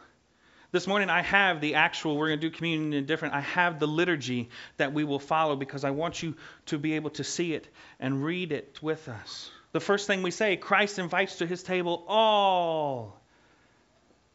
This 0.72 0.88
morning 0.88 1.10
I 1.10 1.22
have 1.22 1.62
the 1.62 1.76
actual, 1.76 2.18
we're 2.18 2.30
going 2.30 2.40
to 2.40 2.50
do 2.50 2.56
communion 2.56 2.94
in 2.94 3.06
different, 3.06 3.36
I 3.36 3.42
have 3.42 3.80
the 3.80 3.88
liturgy 3.88 4.50
that 4.78 4.94
we 4.94 5.04
will 5.04 5.20
follow 5.20 5.56
because 5.56 5.84
I 5.84 5.92
want 5.92 6.24
you 6.24 6.36
to 6.68 6.80
be 6.80 6.94
able 6.94 7.12
to 7.12 7.24
see 7.24 7.54
it 7.54 7.68
and 8.00 8.24
read 8.24 8.52
it 8.52 8.80
with 8.82 9.08
us. 9.08 9.52
The 9.74 9.80
first 9.80 10.08
thing 10.08 10.24
we 10.24 10.32
say, 10.32 10.58
Christ 10.58 10.98
invites 10.98 11.38
to 11.38 11.46
his 11.46 11.62
table 11.62 12.04
all 12.08 13.22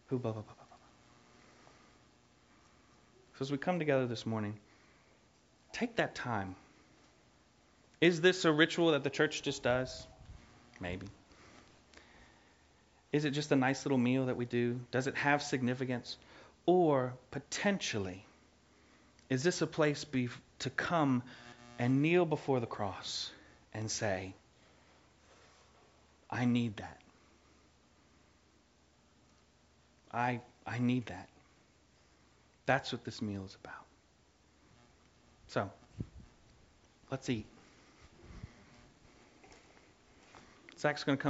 who 0.07 0.19
blah, 0.19 0.33
blah, 0.33 0.43
blah. 0.43 0.66
So 3.39 3.43
as 3.43 3.53
we 3.53 3.59
come 3.59 3.79
together 3.79 4.07
this 4.07 4.25
morning, 4.25 4.59
take 5.73 5.97
that 5.97 6.15
time. 6.15 6.57
Is 8.01 8.23
this 8.23 8.47
a 8.47 8.53
ritual 8.53 8.93
that 8.93 9.05
the 9.05 9.11
church 9.11 9.43
just 9.43 9.63
does? 9.63 10.07
Maybe. 10.81 11.07
Is 13.13 13.27
it 13.27 13.33
just 13.33 13.53
a 13.53 13.57
nice 13.57 13.85
little 13.85 13.99
meal 13.99 14.27
that 14.27 14.37
we 14.37 14.47
do? 14.47 14.81
Does 14.91 15.07
it 15.07 15.15
have 15.17 15.43
significance? 15.43 16.17
Or 16.65 17.13
potentially, 17.31 18.25
is 19.29 19.43
this 19.43 19.61
a 19.61 19.67
place 19.67 20.05
be, 20.05 20.31
to 20.61 20.71
come 20.71 21.23
and 21.79 22.01
kneel 22.01 22.25
before 22.25 22.61
the 22.61 22.67
cross 22.67 23.31
and 23.75 23.91
say, 23.91 24.35
I 26.31 26.47
need 26.47 26.79
that. 26.79 27.01
I, 30.11 30.41
I 30.67 30.79
need 30.79 31.07
that. 31.07 31.29
That's 32.67 32.93
what 32.93 33.05
this 33.05 33.23
meal 33.23 33.45
is 33.47 33.57
about. 33.63 33.87
So, 35.47 35.71
let's 37.11 37.31
eat. 37.31 37.47
Zach's 40.79 41.05
going 41.05 41.17
to 41.17 41.23
come. 41.23 41.25